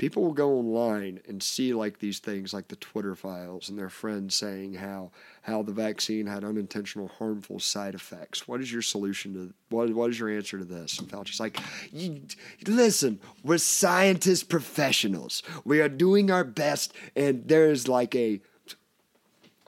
[0.00, 3.90] People will go online and see like these things like the Twitter files and their
[3.90, 5.10] friends saying how
[5.42, 8.48] how the vaccine had unintentional harmful side effects.
[8.48, 10.98] What is your solution to what what is your answer to this?
[10.98, 11.60] And Fauci's like,
[11.92, 12.22] "You-
[12.66, 15.42] listen, we're scientists professionals.
[15.66, 18.40] We are doing our best and there's like a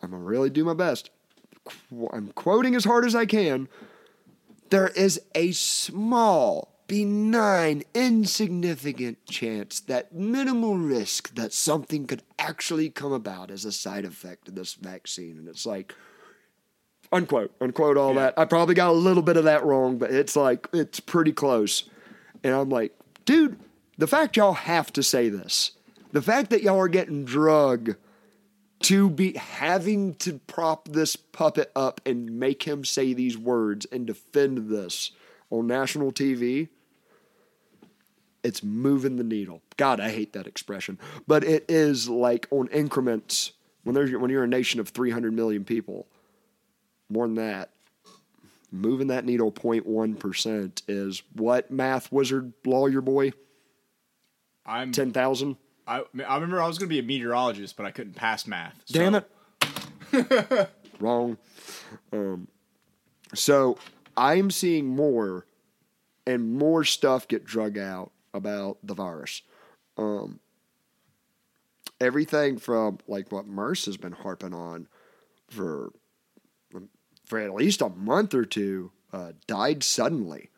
[0.03, 1.11] I'm gonna really do my best.
[2.11, 3.69] I'm quoting as hard as I can.
[4.71, 13.15] There is a small, benign, insignificant chance that minimal risk that something could actually come
[13.15, 15.39] about as a side effect of this vaccine.
[15.39, 15.95] And it's like,
[17.11, 18.35] unquote, unquote, all that.
[18.39, 21.89] I probably got a little bit of that wrong, but it's like, it's pretty close.
[22.45, 22.93] And I'm like,
[23.25, 23.59] dude,
[23.97, 25.71] the fact y'all have to say this,
[26.13, 27.97] the fact that y'all are getting drug
[28.81, 34.07] to be having to prop this puppet up and make him say these words and
[34.07, 35.13] defend this
[35.49, 36.69] on national TV,
[38.45, 39.63] it's moving the needle.
[39.77, 43.53] God, I hate that expression, but it is like on increments
[43.85, 46.07] when there's when you're a nation of 300 million people,
[47.09, 47.71] more than that.
[48.75, 53.33] Moving that needle 0.1 percent is what math wizard lawyer boy
[54.65, 54.93] I'm.
[54.93, 55.57] ten thousand.
[55.87, 58.81] I, I remember I was going to be a meteorologist, but I couldn't pass math.
[58.87, 60.71] so- Damn it.
[61.01, 61.37] Wrong.
[62.13, 62.47] Um,
[63.35, 63.77] so
[64.17, 65.45] I'm seeing more
[66.27, 69.43] and more stuff get drug out about the virus.
[69.97, 70.41] Um,
[72.01, 74.89] everything from like what Merce has been harping on
[75.49, 75.93] for
[77.27, 80.51] for at least a month or two uh, died suddenly.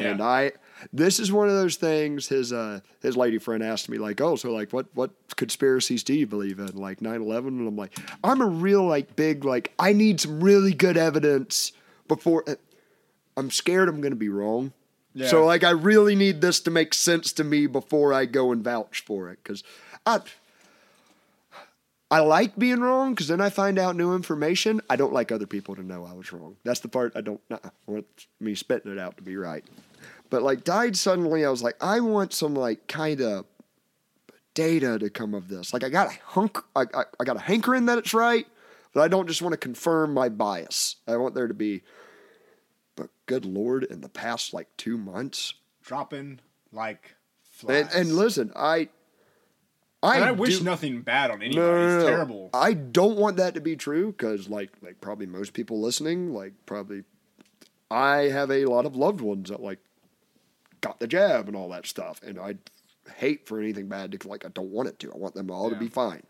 [0.00, 0.52] And I,
[0.92, 2.28] this is one of those things.
[2.28, 6.14] His uh, his lady friend asked me like, "Oh, so like, what what conspiracies do
[6.14, 6.76] you believe in?
[6.76, 7.48] Like 9-11?
[7.48, 11.72] And I'm like, I'm a real like big like, I need some really good evidence
[12.06, 12.44] before.
[12.48, 12.54] uh,
[13.36, 14.72] I'm scared I'm going to be wrong.
[15.26, 18.62] So like, I really need this to make sense to me before I go and
[18.62, 19.64] vouch for it because
[20.06, 20.20] I.
[22.10, 24.80] I like being wrong because then I find out new information.
[24.88, 26.56] I don't like other people to know I was wrong.
[26.64, 27.38] That's the part I don't.
[27.50, 28.06] I want
[28.40, 29.62] me spitting it out to be right.
[30.30, 33.44] But like died suddenly, I was like, I want some like kind of
[34.54, 35.72] data to come of this.
[35.72, 38.46] Like I got a hunk, I, I, I got a hankering that it's right,
[38.92, 40.96] but I don't just want to confirm my bias.
[41.06, 41.82] I want there to be.
[43.28, 46.40] Good lord, in the past like two months, dropping
[46.72, 47.14] like
[47.68, 47.94] and, flies.
[47.94, 48.88] and listen, I.
[50.00, 51.56] I, And I wish do- nothing bad on anybody.
[51.56, 52.50] No, no, no, it's terrible.
[52.54, 56.52] I don't want that to be true because, like, like probably most people listening, like,
[56.66, 57.02] probably,
[57.90, 59.80] I have a lot of loved ones that like
[60.80, 62.54] got the jab and all that stuff, and I
[63.16, 64.44] hate for anything bad to like.
[64.44, 65.12] I don't want it to.
[65.12, 66.22] I want them all to be fine.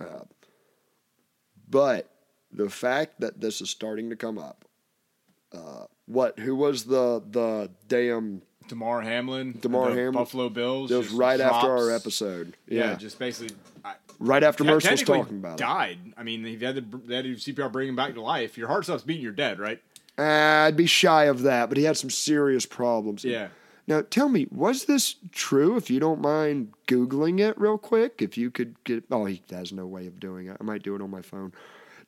[0.00, 0.20] Uh,
[1.68, 2.08] but
[2.52, 4.64] the fact that this is starting to come up,
[6.08, 6.38] what?
[6.38, 8.42] Who was the the damn?
[8.68, 10.12] Damar Hamlin, Damar the Hamlin.
[10.12, 10.90] Buffalo Bills.
[10.90, 12.54] It was right after our episode.
[12.66, 13.56] Yeah, Yeah, just basically.
[13.82, 15.58] I, right after te- was talking about it.
[15.58, 15.98] died.
[16.18, 18.58] I mean, they had to they had to CPR, bring him back to life.
[18.58, 19.80] Your heart stops beating, you're dead, right?
[20.18, 23.24] Uh, I'd be shy of that, but he had some serious problems.
[23.24, 23.48] Yeah.
[23.86, 25.76] Now, tell me, was this true?
[25.78, 29.04] If you don't mind Googling it real quick, if you could get.
[29.10, 30.58] Oh, he has no way of doing it.
[30.60, 31.52] I might do it on my phone.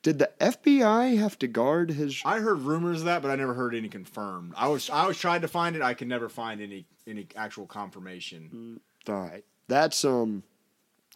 [0.03, 2.21] Did the FBI have to guard his.
[2.25, 4.53] I heard rumors of that, but I never heard any confirmed.
[4.57, 5.81] I was I was trying to find it.
[5.83, 8.79] I could never find any any actual confirmation.
[9.07, 9.43] All right.
[9.67, 10.43] That's, um.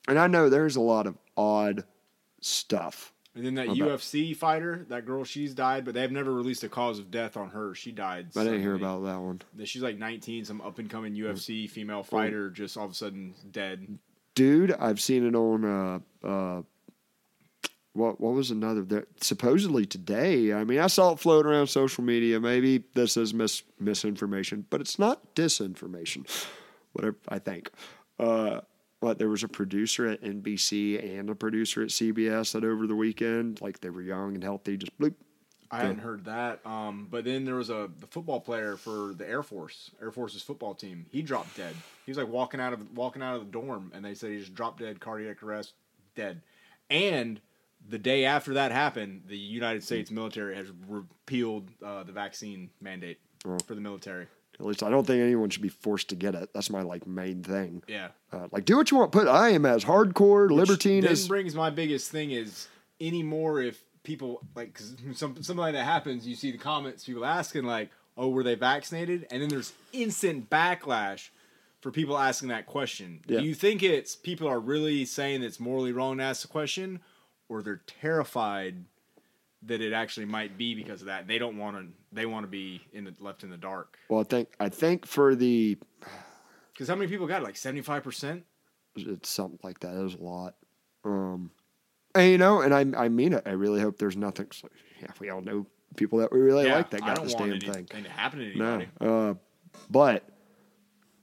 [0.08, 1.84] And I know there's a lot of odd
[2.42, 3.12] stuff.
[3.34, 3.82] And then that Okay.
[3.82, 7.36] UFC fighter, that girl, she's died, but they have never released a cause of death
[7.36, 7.76] on her.
[7.76, 8.28] She died.
[8.38, 9.42] I didn't hear about that one.
[9.56, 9.68] that.
[9.68, 13.34] She's like 19, some up and coming UFC female fighter, just all of a sudden
[13.52, 13.98] dead.
[14.36, 15.66] Dude, I've seen it on.
[15.66, 16.62] Uh, uh,
[17.96, 22.04] what what was another there supposedly today i mean i saw it float around social
[22.04, 26.28] media maybe this is mis misinformation but it's not disinformation
[26.94, 27.72] whatever i think
[28.20, 28.60] uh
[29.00, 32.96] what there was a producer at nbc and a producer at cbs that over the
[32.96, 35.16] weekend like they were young and healthy just bloop
[35.72, 36.66] I hadn't heard that.
[36.66, 40.44] Um, but then there was a the football player for the Air Force, Air Force's
[40.44, 41.08] football team.
[41.12, 41.76] He dropped dead.
[42.06, 44.40] He was like walking out of walking out of the dorm, and they said he
[44.40, 45.74] just dropped dead, cardiac arrest,
[46.16, 46.44] dead.
[46.90, 47.42] And
[47.90, 53.20] the day after that happened, the United States military has repealed uh, the vaccine mandate
[53.40, 54.28] for the military.
[54.60, 56.50] at least i don't think anyone should be forced to get it.
[56.54, 57.84] That's my like main thing.
[57.88, 59.12] Yeah, uh, like do what you want.
[59.12, 62.68] Put i am as hardcore libertine then as brings my biggest thing is
[63.00, 67.26] anymore if people like because some something like that happens you see the comments people
[67.26, 69.28] asking like oh were they vaccinated?
[69.30, 71.30] And then there's instant backlash
[71.82, 73.20] for people asking that question.
[73.28, 73.42] Yeah.
[73.42, 77.00] do you think it's people are really saying it's morally wrong to ask the question
[77.50, 78.84] or they're terrified
[79.64, 82.48] that it actually might be because of that they don't want to they want to
[82.48, 85.78] be in the left in the dark well i think i think for the
[86.74, 87.46] because how many people got it?
[87.46, 88.44] like 75%
[88.96, 89.96] it's something like that.
[89.96, 90.56] It was a lot.
[91.04, 91.52] Um,
[92.14, 93.44] and, you know, and I I mean it.
[93.46, 94.48] I really hope there's nothing.
[94.52, 94.70] So,
[95.02, 95.66] yeah, we all know
[95.96, 98.04] people that we really yeah, like that got this damn anything thing.
[98.04, 99.34] to happen to No, uh,
[99.90, 100.24] but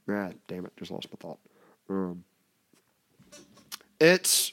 [0.09, 1.39] ah, damn it, just lost my thought.
[1.89, 2.25] Um,
[4.01, 4.53] it's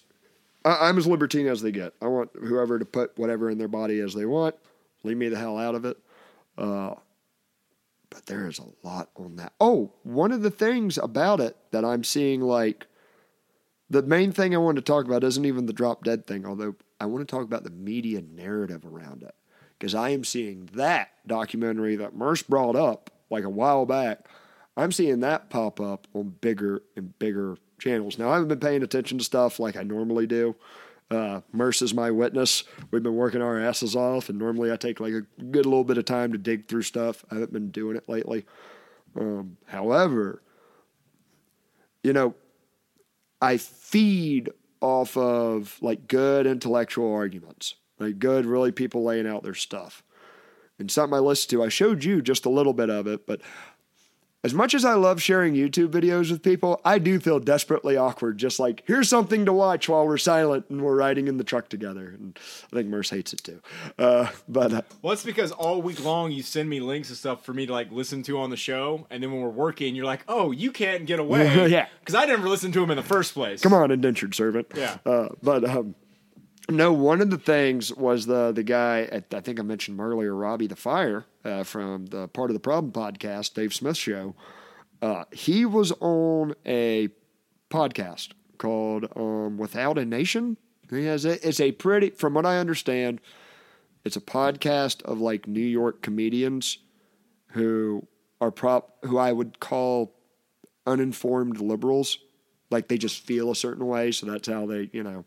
[0.66, 1.94] I, I'm as libertine as they get.
[2.02, 4.56] I want whoever to put whatever in their body as they want.
[5.04, 5.98] Leave me the hell out of it.
[6.58, 6.96] Uh,
[8.10, 9.54] but there is a lot on that.
[9.62, 12.88] Oh, one of the things about it that I'm seeing, like
[13.90, 16.76] the main thing I wanted to talk about isn't even the drop dead thing, although
[17.00, 19.36] I want to talk about the media narrative around it
[19.78, 24.28] because I am seeing that documentary that Merce brought up like a while back.
[24.76, 28.18] I'm seeing that pop up on bigger and bigger channels.
[28.18, 30.56] Now, I haven't been paying attention to stuff like I normally do.
[31.12, 32.64] Uh, Merce is my witness.
[32.92, 35.98] We've been working our asses off, and normally I take like a good little bit
[35.98, 37.26] of time to dig through stuff.
[37.32, 38.46] I haven't been doing it lately.
[39.20, 40.44] Um, however,
[42.04, 42.36] you know,
[43.42, 44.52] I feed
[44.82, 50.04] off of like good intellectual arguments, like good, really people laying out their stuff.
[50.78, 53.42] And something I listened to, I showed you just a little bit of it, but
[54.44, 58.38] as much as I love sharing YouTube videos with people, I do feel desperately awkward.
[58.38, 61.68] Just like, here's something to watch while we're silent and we're riding in the truck
[61.68, 62.08] together.
[62.18, 62.40] And
[62.72, 63.60] I think Merce hates it too.
[63.98, 67.44] Uh, but uh, Well, it's because all week long you send me links and stuff
[67.44, 70.06] for me to like listen to on the show, and then when we're working, you're
[70.06, 71.88] like, "Oh, you can't get away," Yeah.
[72.00, 73.62] because I never listened to him in the first place.
[73.62, 74.68] come on, indentured servant.
[74.76, 74.98] Yeah.
[75.06, 75.96] Uh, but um,
[76.70, 80.36] no, one of the things was the the guy at, I think I mentioned earlier,
[80.36, 84.36] Robbie the Fire uh, from the Part of the Problem podcast, Dave Smith show.
[85.02, 87.10] Uh, he was on a
[87.70, 90.58] podcast called um, Without a Nation.
[90.90, 93.22] He has a, it's a pretty, from what I understand,
[94.04, 96.80] it's a podcast of like New York comedians
[97.50, 98.08] who
[98.42, 100.16] are prop who I would call
[100.86, 102.18] uninformed liberals.
[102.72, 105.26] Like they just feel a certain way, so that's how they, you know,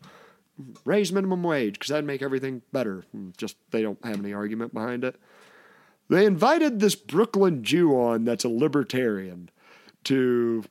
[0.85, 3.05] raise minimum wage because that'd make everything better.
[3.37, 5.15] Just they don't have any argument behind it.
[6.09, 9.49] They invited this Brooklyn Jew on that's a libertarian
[10.05, 10.63] to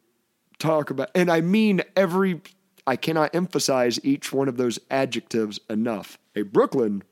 [0.58, 2.42] talk about, and I mean every.
[2.84, 6.18] I cannot emphasize each one of those adjectives enough.
[6.34, 7.04] A Brooklyn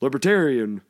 [0.00, 0.80] libertarian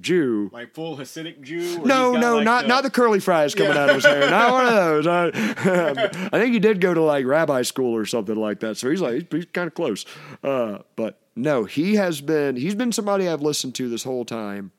[0.00, 1.80] Jew Like full Hasidic Jew.
[1.82, 3.82] or no, no, like, not the- not the curly fries coming Yeah.
[3.84, 4.28] out of his hair.
[4.30, 4.72] Not one of
[5.04, 5.06] those.
[5.06, 5.26] I,
[6.32, 8.76] I think he did go to like rabbi school or something like that.
[8.76, 10.04] So he's like he's, he's kind of close.
[10.42, 14.72] Uh, but no, he has been he's been somebody I've listened to this whole time,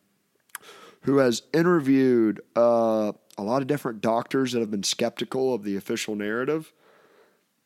[1.01, 5.75] who has interviewed uh, a lot of different doctors that have been skeptical of the
[5.77, 6.71] official narrative.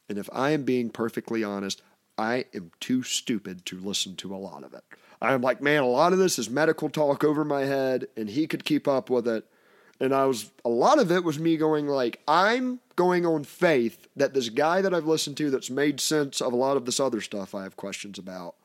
[0.07, 1.81] And if I am being perfectly honest,
[2.17, 4.83] I am too stupid to listen to a lot of it.
[5.21, 8.47] I'm like, man, a lot of this is medical talk over my head, and he
[8.47, 9.45] could keep up with it.
[9.99, 14.07] And I was, a lot of it was me going, like, I'm going on faith
[14.15, 17.01] that this guy that I've listened to that's made sense of a lot of this
[17.01, 18.55] other stuff I have questions about,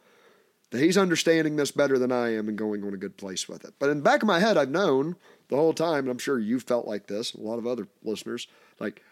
[0.71, 3.65] that he's understanding this better than I am and going on a good place with
[3.65, 3.75] it.
[3.81, 5.17] But in the back of my head, I've known
[5.49, 8.47] the whole time, and I'm sure you felt like this, a lot of other listeners,
[8.79, 9.03] like,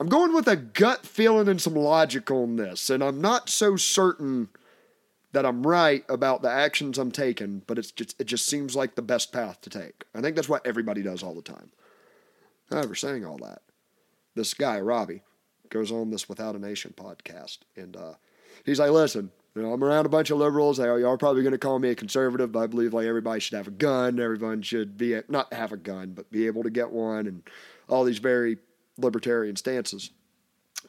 [0.00, 3.76] I'm going with a gut feeling and some logic on this, and I'm not so
[3.76, 4.48] certain
[5.32, 8.94] that I'm right about the actions I'm taking, but it's just it just seems like
[8.94, 10.04] the best path to take.
[10.14, 11.70] I think that's what everybody does all the time.
[12.70, 13.62] However, saying all that,
[14.34, 15.22] this guy Robbie
[15.70, 18.14] goes on this Without a Nation podcast, and uh,
[18.64, 20.78] he's like, "Listen, you know, I'm around a bunch of liberals.
[20.78, 23.56] They are, probably going to call me a conservative, but I believe like everybody should
[23.56, 24.18] have a gun.
[24.18, 27.42] Everyone should be not have a gun, but be able to get one, and
[27.88, 28.58] all these very
[28.96, 30.10] libertarian stances."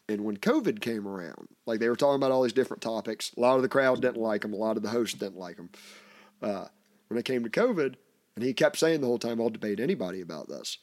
[0.09, 3.39] And when COVID came around, like they were talking about all these different topics, a
[3.39, 5.69] lot of the crowd didn't like him, a lot of the hosts didn't like him.
[6.41, 6.65] Uh,
[7.07, 7.95] when it came to COVID,
[8.35, 10.79] and he kept saying the whole time, I'll debate anybody about this.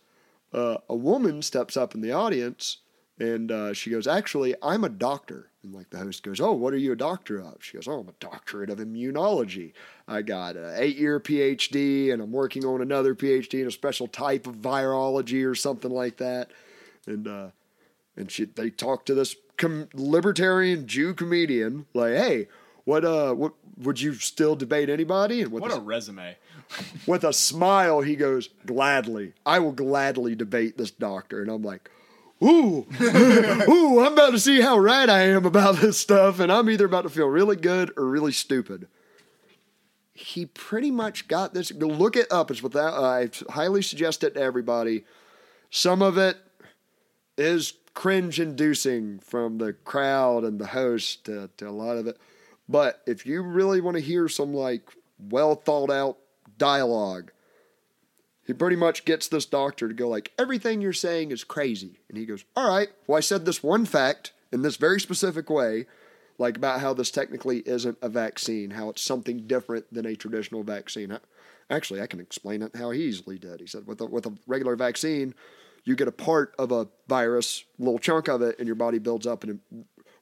[0.52, 2.78] Uh, a woman steps up in the audience
[3.18, 5.50] and uh, she goes, Actually, I'm a doctor.
[5.64, 7.56] And like the host goes, Oh, what are you a doctor of?
[7.60, 9.72] She goes, Oh, I'm a doctorate of immunology.
[10.06, 14.06] I got an eight year PhD and I'm working on another PhD in a special
[14.06, 16.50] type of virology or something like that.
[17.06, 17.48] And, uh,
[18.16, 22.48] and she they talked to this com- libertarian Jew comedian like, hey,
[22.84, 25.42] what uh, what would you still debate anybody?
[25.42, 26.36] And What a, resume.
[27.06, 31.42] with a smile, he goes, gladly, I will gladly debate this doctor.
[31.42, 31.90] And I'm like,
[32.42, 36.70] ooh, ooh, I'm about to see how right I am about this stuff, and I'm
[36.70, 38.88] either about to feel really good or really stupid.
[40.12, 41.70] He pretty much got this.
[41.70, 42.50] Go Look it up.
[42.50, 42.94] It's without.
[42.94, 45.04] I highly suggest it to everybody.
[45.70, 46.38] Some of it
[47.36, 52.18] is cringe inducing from the crowd and the host to, to a lot of it.
[52.68, 56.18] But if you really want to hear some like well thought out
[56.58, 57.32] dialogue,
[58.44, 61.98] he pretty much gets this doctor to go like, everything you're saying is crazy.
[62.10, 65.48] And he goes, all right, well, I said this one fact, in this very specific
[65.48, 65.86] way,
[66.38, 70.62] like about how this technically isn't a vaccine, how it's something different than a traditional
[70.62, 71.18] vaccine.
[71.70, 73.60] Actually, I can explain it how he easily did.
[73.60, 75.34] He said with a, with a regular vaccine,
[75.86, 79.26] you get a part of a virus, little chunk of it, and your body builds
[79.26, 79.60] up and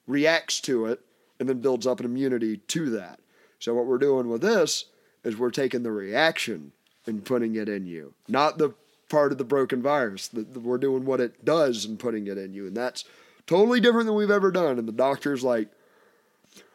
[0.07, 1.01] reacts to it,
[1.39, 3.19] and then builds up an immunity to that.
[3.59, 4.85] So what we're doing with this
[5.23, 6.71] is we're taking the reaction
[7.07, 8.73] and putting it in you, not the
[9.09, 10.27] part of the broken virus.
[10.27, 13.03] The, the- we're doing what it does and putting it in you, and that's
[13.47, 14.77] totally different than we've ever done.
[14.79, 15.69] And the doctor's like,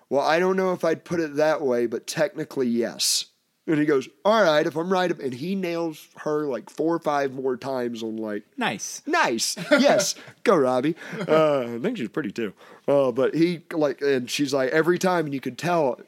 [0.09, 3.27] "Well, I don't know if I'd put it that way, but technically, yes."
[3.71, 6.99] And he goes, "All right, if I'm right," and he nails her like four or
[6.99, 9.01] five more times on like Nice.
[9.07, 9.57] Nice.
[9.71, 10.17] Yes.
[10.45, 10.97] Go, Robbie.
[11.29, 12.53] Uh, I think she's pretty too.
[12.89, 16.01] Uh, but he like, and she's like every time, and you can tell,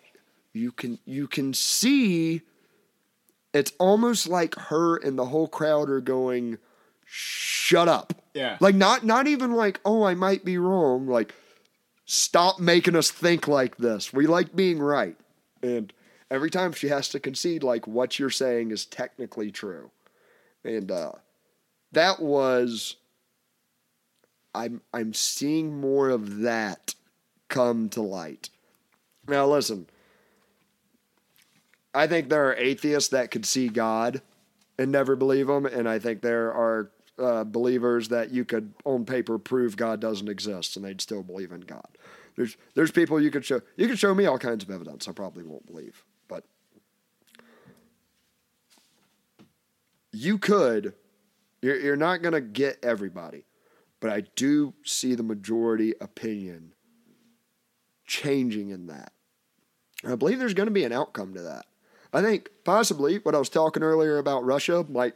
[0.52, 2.42] you can you can see.
[3.54, 6.58] It's almost like her and the whole crowd are going,
[7.04, 8.56] "Shut up." Yeah.
[8.58, 11.32] Like not not even like, "Oh, I might be wrong." Like,
[12.06, 14.12] stop making us think like this.
[14.12, 15.16] We like being right,
[15.62, 15.92] and
[16.32, 19.90] every time she has to concede, like what you're saying is technically true,
[20.64, 21.12] and uh,
[21.92, 22.96] that was
[24.54, 26.94] I'm I'm seeing more of that
[27.48, 28.48] come to light.
[29.28, 29.86] Now listen,
[31.94, 34.22] I think there are atheists that could see God
[34.78, 39.04] and never believe him, and I think there are uh, believers that you could on
[39.04, 41.86] paper prove God doesn't exist and they'd still believe in God.
[42.36, 45.12] There's there's people you could show you could show me all kinds of evidence I
[45.12, 46.44] probably won't believe, but
[50.12, 50.94] you could
[51.62, 53.44] you're, you're not going to get everybody,
[54.00, 56.72] but I do see the majority opinion
[58.04, 59.12] changing in that.
[60.04, 61.66] I believe there's going to be an outcome to that.
[62.12, 65.14] I think possibly what I was talking earlier about Russia, like,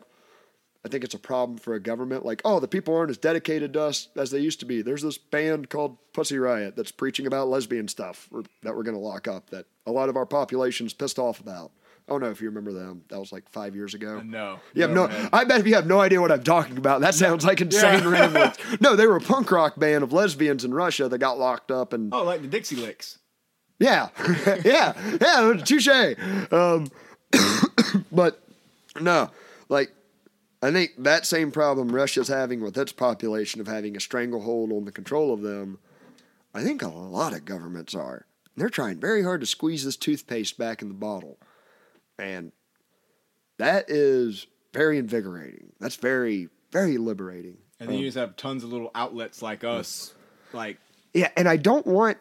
[0.85, 2.25] I think it's a problem for a government.
[2.25, 4.83] Like, oh, the people aren't as dedicated to us as they used to be.
[4.83, 8.31] There's this band called Pussy Riot that's preaching about lesbian stuff
[8.63, 11.73] that we're going to lock up that a lot of our population's pissed off about.
[12.09, 13.03] Don't know if you remember them.
[13.09, 14.21] That was like five years ago.
[14.25, 14.61] No.
[14.75, 15.09] You have no.
[15.09, 15.29] man.
[15.33, 18.03] I bet if you have no idea what I'm talking about, that sounds like insane
[18.05, 18.09] Yeah.
[18.11, 18.59] random words.
[18.81, 21.93] No, they were a punk rock band of lesbians in Russia that got locked up
[21.93, 23.19] and Oh, like the Dixie Licks.
[23.81, 24.09] yeah,
[24.65, 25.89] yeah, yeah, touche.
[26.53, 26.89] Um,
[28.13, 28.41] but
[29.01, 29.31] no,
[29.69, 29.91] like
[30.63, 34.85] I think that same problem Russia's having with its population of having a stranglehold on
[34.85, 35.79] the control of them.
[36.55, 38.27] I think a lot of governments are.
[38.57, 41.39] They're trying very hard to squeeze this toothpaste back in the bottle,
[42.19, 42.53] and
[43.59, 45.73] that is very invigorating.
[45.81, 47.59] That's very, very liberating.
[47.81, 50.15] And then you just have tons of little outlets like us.
[50.53, 50.79] Like,
[51.15, 52.19] Yeah, and I don't want.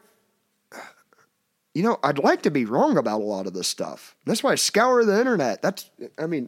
[1.73, 4.15] You know, I'd like to be wrong about a lot of this stuff.
[4.25, 5.61] That's why I scour the internet.
[5.61, 6.47] That's, I mean,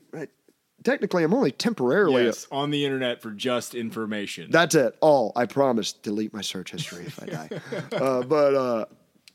[0.85, 2.23] technically, I'm only temporarily.
[2.23, 4.49] yes, on the internet for just information.
[4.51, 4.95] That's it.
[5.01, 5.91] All I promise.
[5.91, 7.49] Delete my search history if I die.
[7.97, 8.85] uh, but uh,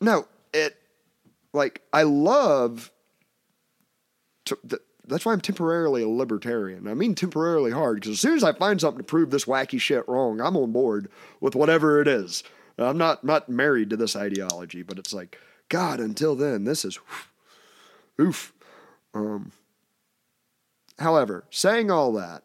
[0.00, 0.76] no, it
[1.52, 2.90] like I love.
[5.06, 6.86] That's why I'm temporarily a libertarian.
[6.86, 9.80] I mean temporarily hard because as soon as I find something to prove this wacky
[9.80, 11.08] shit wrong, I'm on board
[11.40, 12.44] with whatever it is.
[12.78, 15.38] I'm not not married to this ideology, but it's like
[15.68, 16.00] God.
[16.00, 16.98] Until then, this is
[18.20, 18.52] oof.
[19.14, 19.52] Um,
[20.98, 22.42] however, saying all that,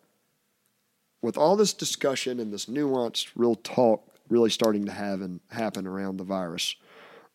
[1.21, 5.87] with all this discussion and this nuanced, real talk really starting to have and happen
[5.87, 6.75] around the virus,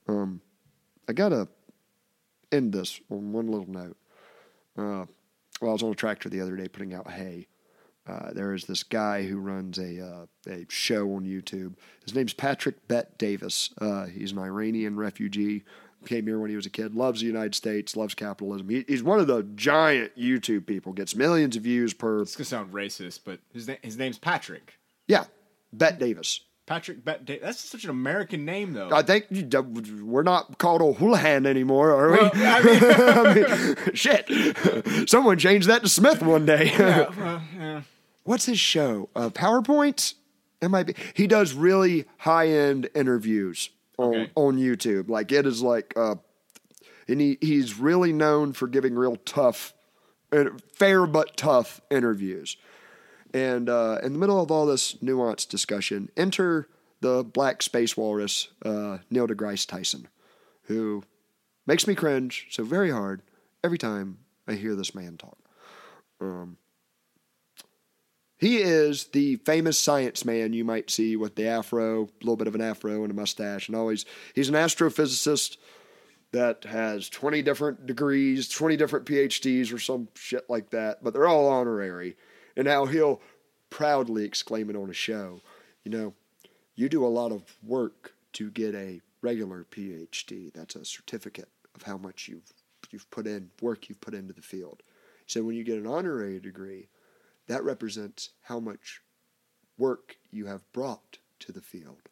[0.08, 0.40] um,
[1.08, 1.48] I gotta
[2.50, 3.96] end this on one little note.
[4.76, 5.06] Uh,
[5.60, 7.48] well, I was on a tractor the other day putting out hay.
[8.06, 11.74] Uh, there is this guy who runs a uh, a show on YouTube.
[12.04, 13.70] His name's Patrick Bet Davis.
[13.80, 15.62] Uh, he's an Iranian refugee.
[16.06, 16.96] Came here when he was a kid.
[16.96, 17.96] Loves the United States.
[17.96, 18.68] Loves capitalism.
[18.68, 20.92] He, he's one of the giant YouTube people.
[20.92, 22.22] Gets millions of views per.
[22.22, 24.72] It's gonna sound racist, but his na- his name's Patrick.
[25.06, 25.26] Yeah,
[25.72, 26.40] Bet Davis.
[26.66, 27.26] Patrick Bet.
[27.26, 28.90] That's such an American name, though.
[28.92, 32.18] I think you- we're not called O'Houlihan anymore, are we?
[32.18, 32.80] Well, I mean,
[33.54, 35.08] I mean, shit.
[35.08, 36.72] Someone changed that to Smith one day.
[36.78, 37.82] well, yeah.
[38.24, 39.08] What's his show?
[39.16, 40.14] Uh, PowerPoint?
[40.60, 40.94] It might be.
[41.14, 44.30] He does really high end interviews on Okay.
[44.36, 45.08] on YouTube.
[45.08, 46.14] Like it is like, uh,
[47.08, 49.74] and he, he's really known for giving real tough,
[50.74, 52.56] fair but tough interviews.
[53.34, 56.68] And uh, in the middle of all this nuanced discussion, enter
[57.00, 60.08] the black space walrus, uh, Neil deGrasse Tyson,
[60.64, 61.02] who
[61.66, 63.22] makes me cringe so very hard
[63.64, 65.38] every time I hear this man talk.
[66.20, 66.58] Um,
[68.38, 72.48] he is the famous science man you might see with the afro, a little bit
[72.48, 74.04] of an afro and a mustache, and always
[74.34, 75.58] he's an astrophysicist
[76.32, 81.28] that has 20 different degrees, 20 different PhDs or some shit like that, but they're
[81.28, 82.16] all honorary.
[82.56, 83.20] And now he'll
[83.70, 85.40] proudly exclaim it on a show,
[85.84, 86.14] you know,
[86.74, 90.52] you do a lot of work to get a regular PhD.
[90.52, 92.52] That's a certificate of how much you've
[92.90, 94.82] you've put in work you've put into the field.
[95.26, 96.88] So when you get an honorary degree,
[97.46, 99.00] that represents how much
[99.78, 102.08] work you have brought to the field.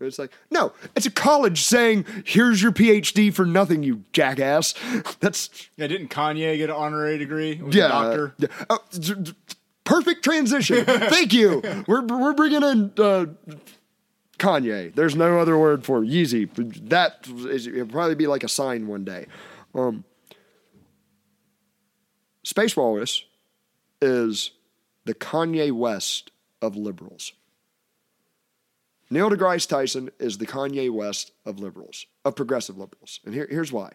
[0.00, 4.74] It's like, no, it's a college saying, here's your PhD for nothing, you jackass.
[5.20, 7.60] That's Yeah, didn't Kanye get an honorary degree?
[7.70, 8.34] Yeah, doctor.
[8.38, 8.48] yeah.
[8.68, 9.32] Oh, d- d-
[9.84, 10.84] perfect transition.
[10.84, 11.62] Thank you.
[11.86, 13.26] We're we're bringing in uh,
[14.38, 14.94] Kanye.
[14.94, 16.08] There's no other word for it.
[16.08, 16.48] Yeezy.
[16.88, 19.26] That is it'll probably be like a sign one day.
[19.74, 20.04] Um,
[22.44, 23.24] Space Walrus
[24.00, 24.50] is
[25.04, 26.30] the Kanye West
[26.60, 27.32] of liberals.
[29.10, 33.20] Neil deGrasse Tyson is the Kanye West of liberals, of progressive liberals.
[33.24, 33.92] And here, here's why.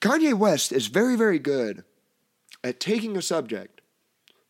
[0.00, 1.84] Kanye West is very, very good
[2.64, 3.73] at taking a subject,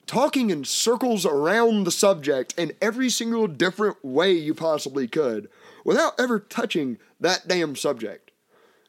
[0.07, 5.49] talking in circles around the subject in every single different way you possibly could
[5.85, 8.31] without ever touching that damn subject.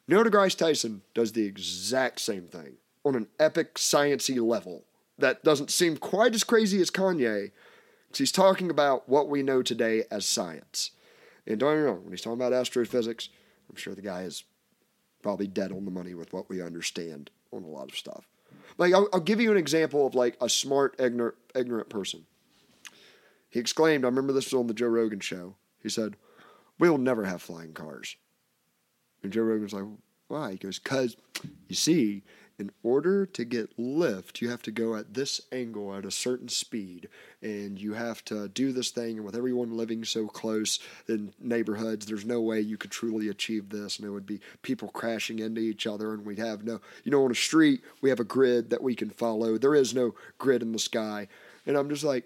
[0.08, 4.84] Neil deGrasse Tyson does the exact same thing on an epic sciency level
[5.18, 7.50] that doesn't seem quite as crazy as Kanye
[8.06, 10.92] because he's talking about what we know today as science.
[11.46, 13.28] And don't get me wrong, when he's talking about astrophysics,
[13.70, 14.44] I'm sure the guy is
[15.22, 18.26] probably dead on the money with what we understand on a lot of stuff.
[18.78, 22.26] Like, I'll, I'll give you an example of like a smart, ignorant, ignorant person.
[23.48, 25.56] He exclaimed, I remember this was on the Joe Rogan show.
[25.82, 26.16] He said,
[26.78, 28.16] We'll never have flying cars.
[29.22, 29.84] And Joe Rogan's like,
[30.28, 30.52] Why?
[30.52, 31.16] He goes, Because,
[31.68, 32.22] you see,
[32.58, 36.48] in order to get lift, you have to go at this angle at a certain
[36.48, 37.08] speed,
[37.42, 39.16] and you have to do this thing.
[39.16, 43.68] And with everyone living so close in neighborhoods, there's no way you could truly achieve
[43.68, 43.98] this.
[43.98, 47.24] And it would be people crashing into each other, and we'd have no, you know,
[47.24, 49.58] on a street, we have a grid that we can follow.
[49.58, 51.28] There is no grid in the sky.
[51.66, 52.24] And I'm just like,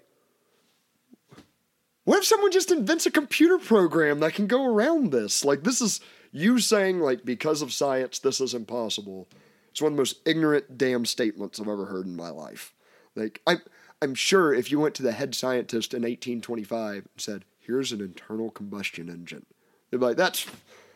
[2.03, 5.43] what if someone just invents a computer program that can go around this?
[5.43, 5.99] Like, this is
[6.31, 9.27] you saying, like, because of science, this is impossible.
[9.71, 12.73] It's one of the most ignorant damn statements I've ever heard in my life.
[13.15, 13.61] Like, I'm,
[14.01, 18.01] I'm sure if you went to the head scientist in 1825 and said, here's an
[18.01, 19.45] internal combustion engine,
[19.89, 20.45] they'd be like, that's,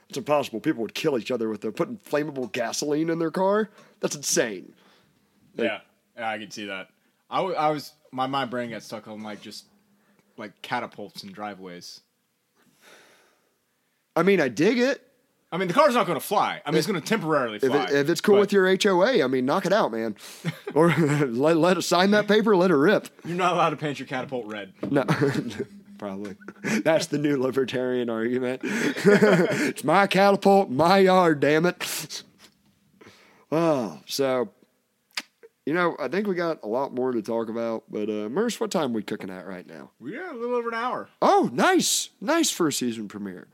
[0.07, 0.59] that's impossible.
[0.59, 3.69] People would kill each other with their putting flammable gasoline in their car.
[4.01, 4.73] That's insane.
[5.55, 5.79] Yeah,
[6.17, 6.89] yeah, I can see that.
[7.29, 9.65] I, w- I was my my brain got stuck on like just
[10.37, 12.01] like catapults and driveways.
[14.15, 15.01] I mean, I dig it.
[15.55, 16.61] I mean, the car's not going to fly.
[16.65, 19.23] I mean, it's going to temporarily If, it, if it's cool but with your HOA,
[19.23, 20.17] I mean, knock it out, man.
[20.73, 23.07] or let, let us sign that paper, let it rip.
[23.23, 24.73] you're not allowed to paint your catapult red.
[24.91, 25.05] No,
[25.97, 26.35] probably.
[26.83, 28.63] That's the new libertarian argument.
[28.65, 32.23] it's my catapult, my yard, damn it.
[33.49, 34.49] Oh, so,
[35.65, 38.59] you know, I think we got a lot more to talk about, but, uh, Merce,
[38.59, 39.91] what time are we cooking at right now?
[40.01, 41.07] We got a little over an hour.
[41.21, 42.09] Oh, nice.
[42.19, 43.47] Nice first season premiere.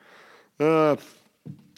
[0.59, 0.95] Uh,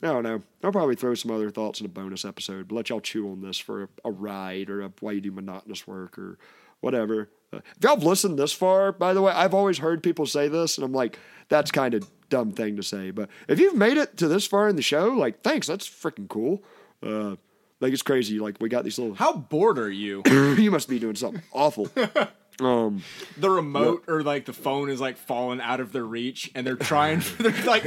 [0.03, 0.41] I don't know.
[0.63, 3.41] I'll probably throw some other thoughts in a bonus episode, but let y'all chew on
[3.41, 6.37] this for a, a ride or a, why you do monotonous work or
[6.81, 7.29] whatever.
[7.53, 10.49] Uh, if y'all have listened this far, by the way, I've always heard people say
[10.49, 13.11] this, and I'm like, that's kind of dumb thing to say.
[13.11, 15.67] But if you've made it to this far in the show, like, thanks.
[15.67, 16.63] That's freaking cool.
[17.01, 17.35] Uh,
[17.79, 18.39] like, it's crazy.
[18.39, 19.15] Like, we got these little.
[19.15, 20.21] How bored are you?
[20.57, 21.89] you must be doing something awful.
[22.59, 23.03] Um,
[23.37, 26.75] the remote or like the phone is like falling out of their reach, and they're
[26.75, 27.21] trying.
[27.39, 27.85] They're like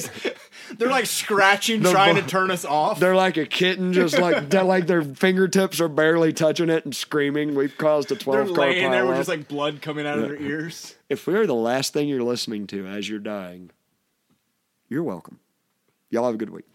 [0.76, 2.98] they're like scratching, The trying to turn us off.
[2.98, 7.54] They're like a kitten, just like like their fingertips are barely touching it and screaming.
[7.54, 10.24] We've caused a 12 They're car laying there with just like blood coming out of
[10.24, 10.96] their ears.
[11.08, 13.70] If we're the last thing you're listening to as you're dying,
[14.88, 15.38] you're welcome.
[16.10, 16.66] Y'all have a good week.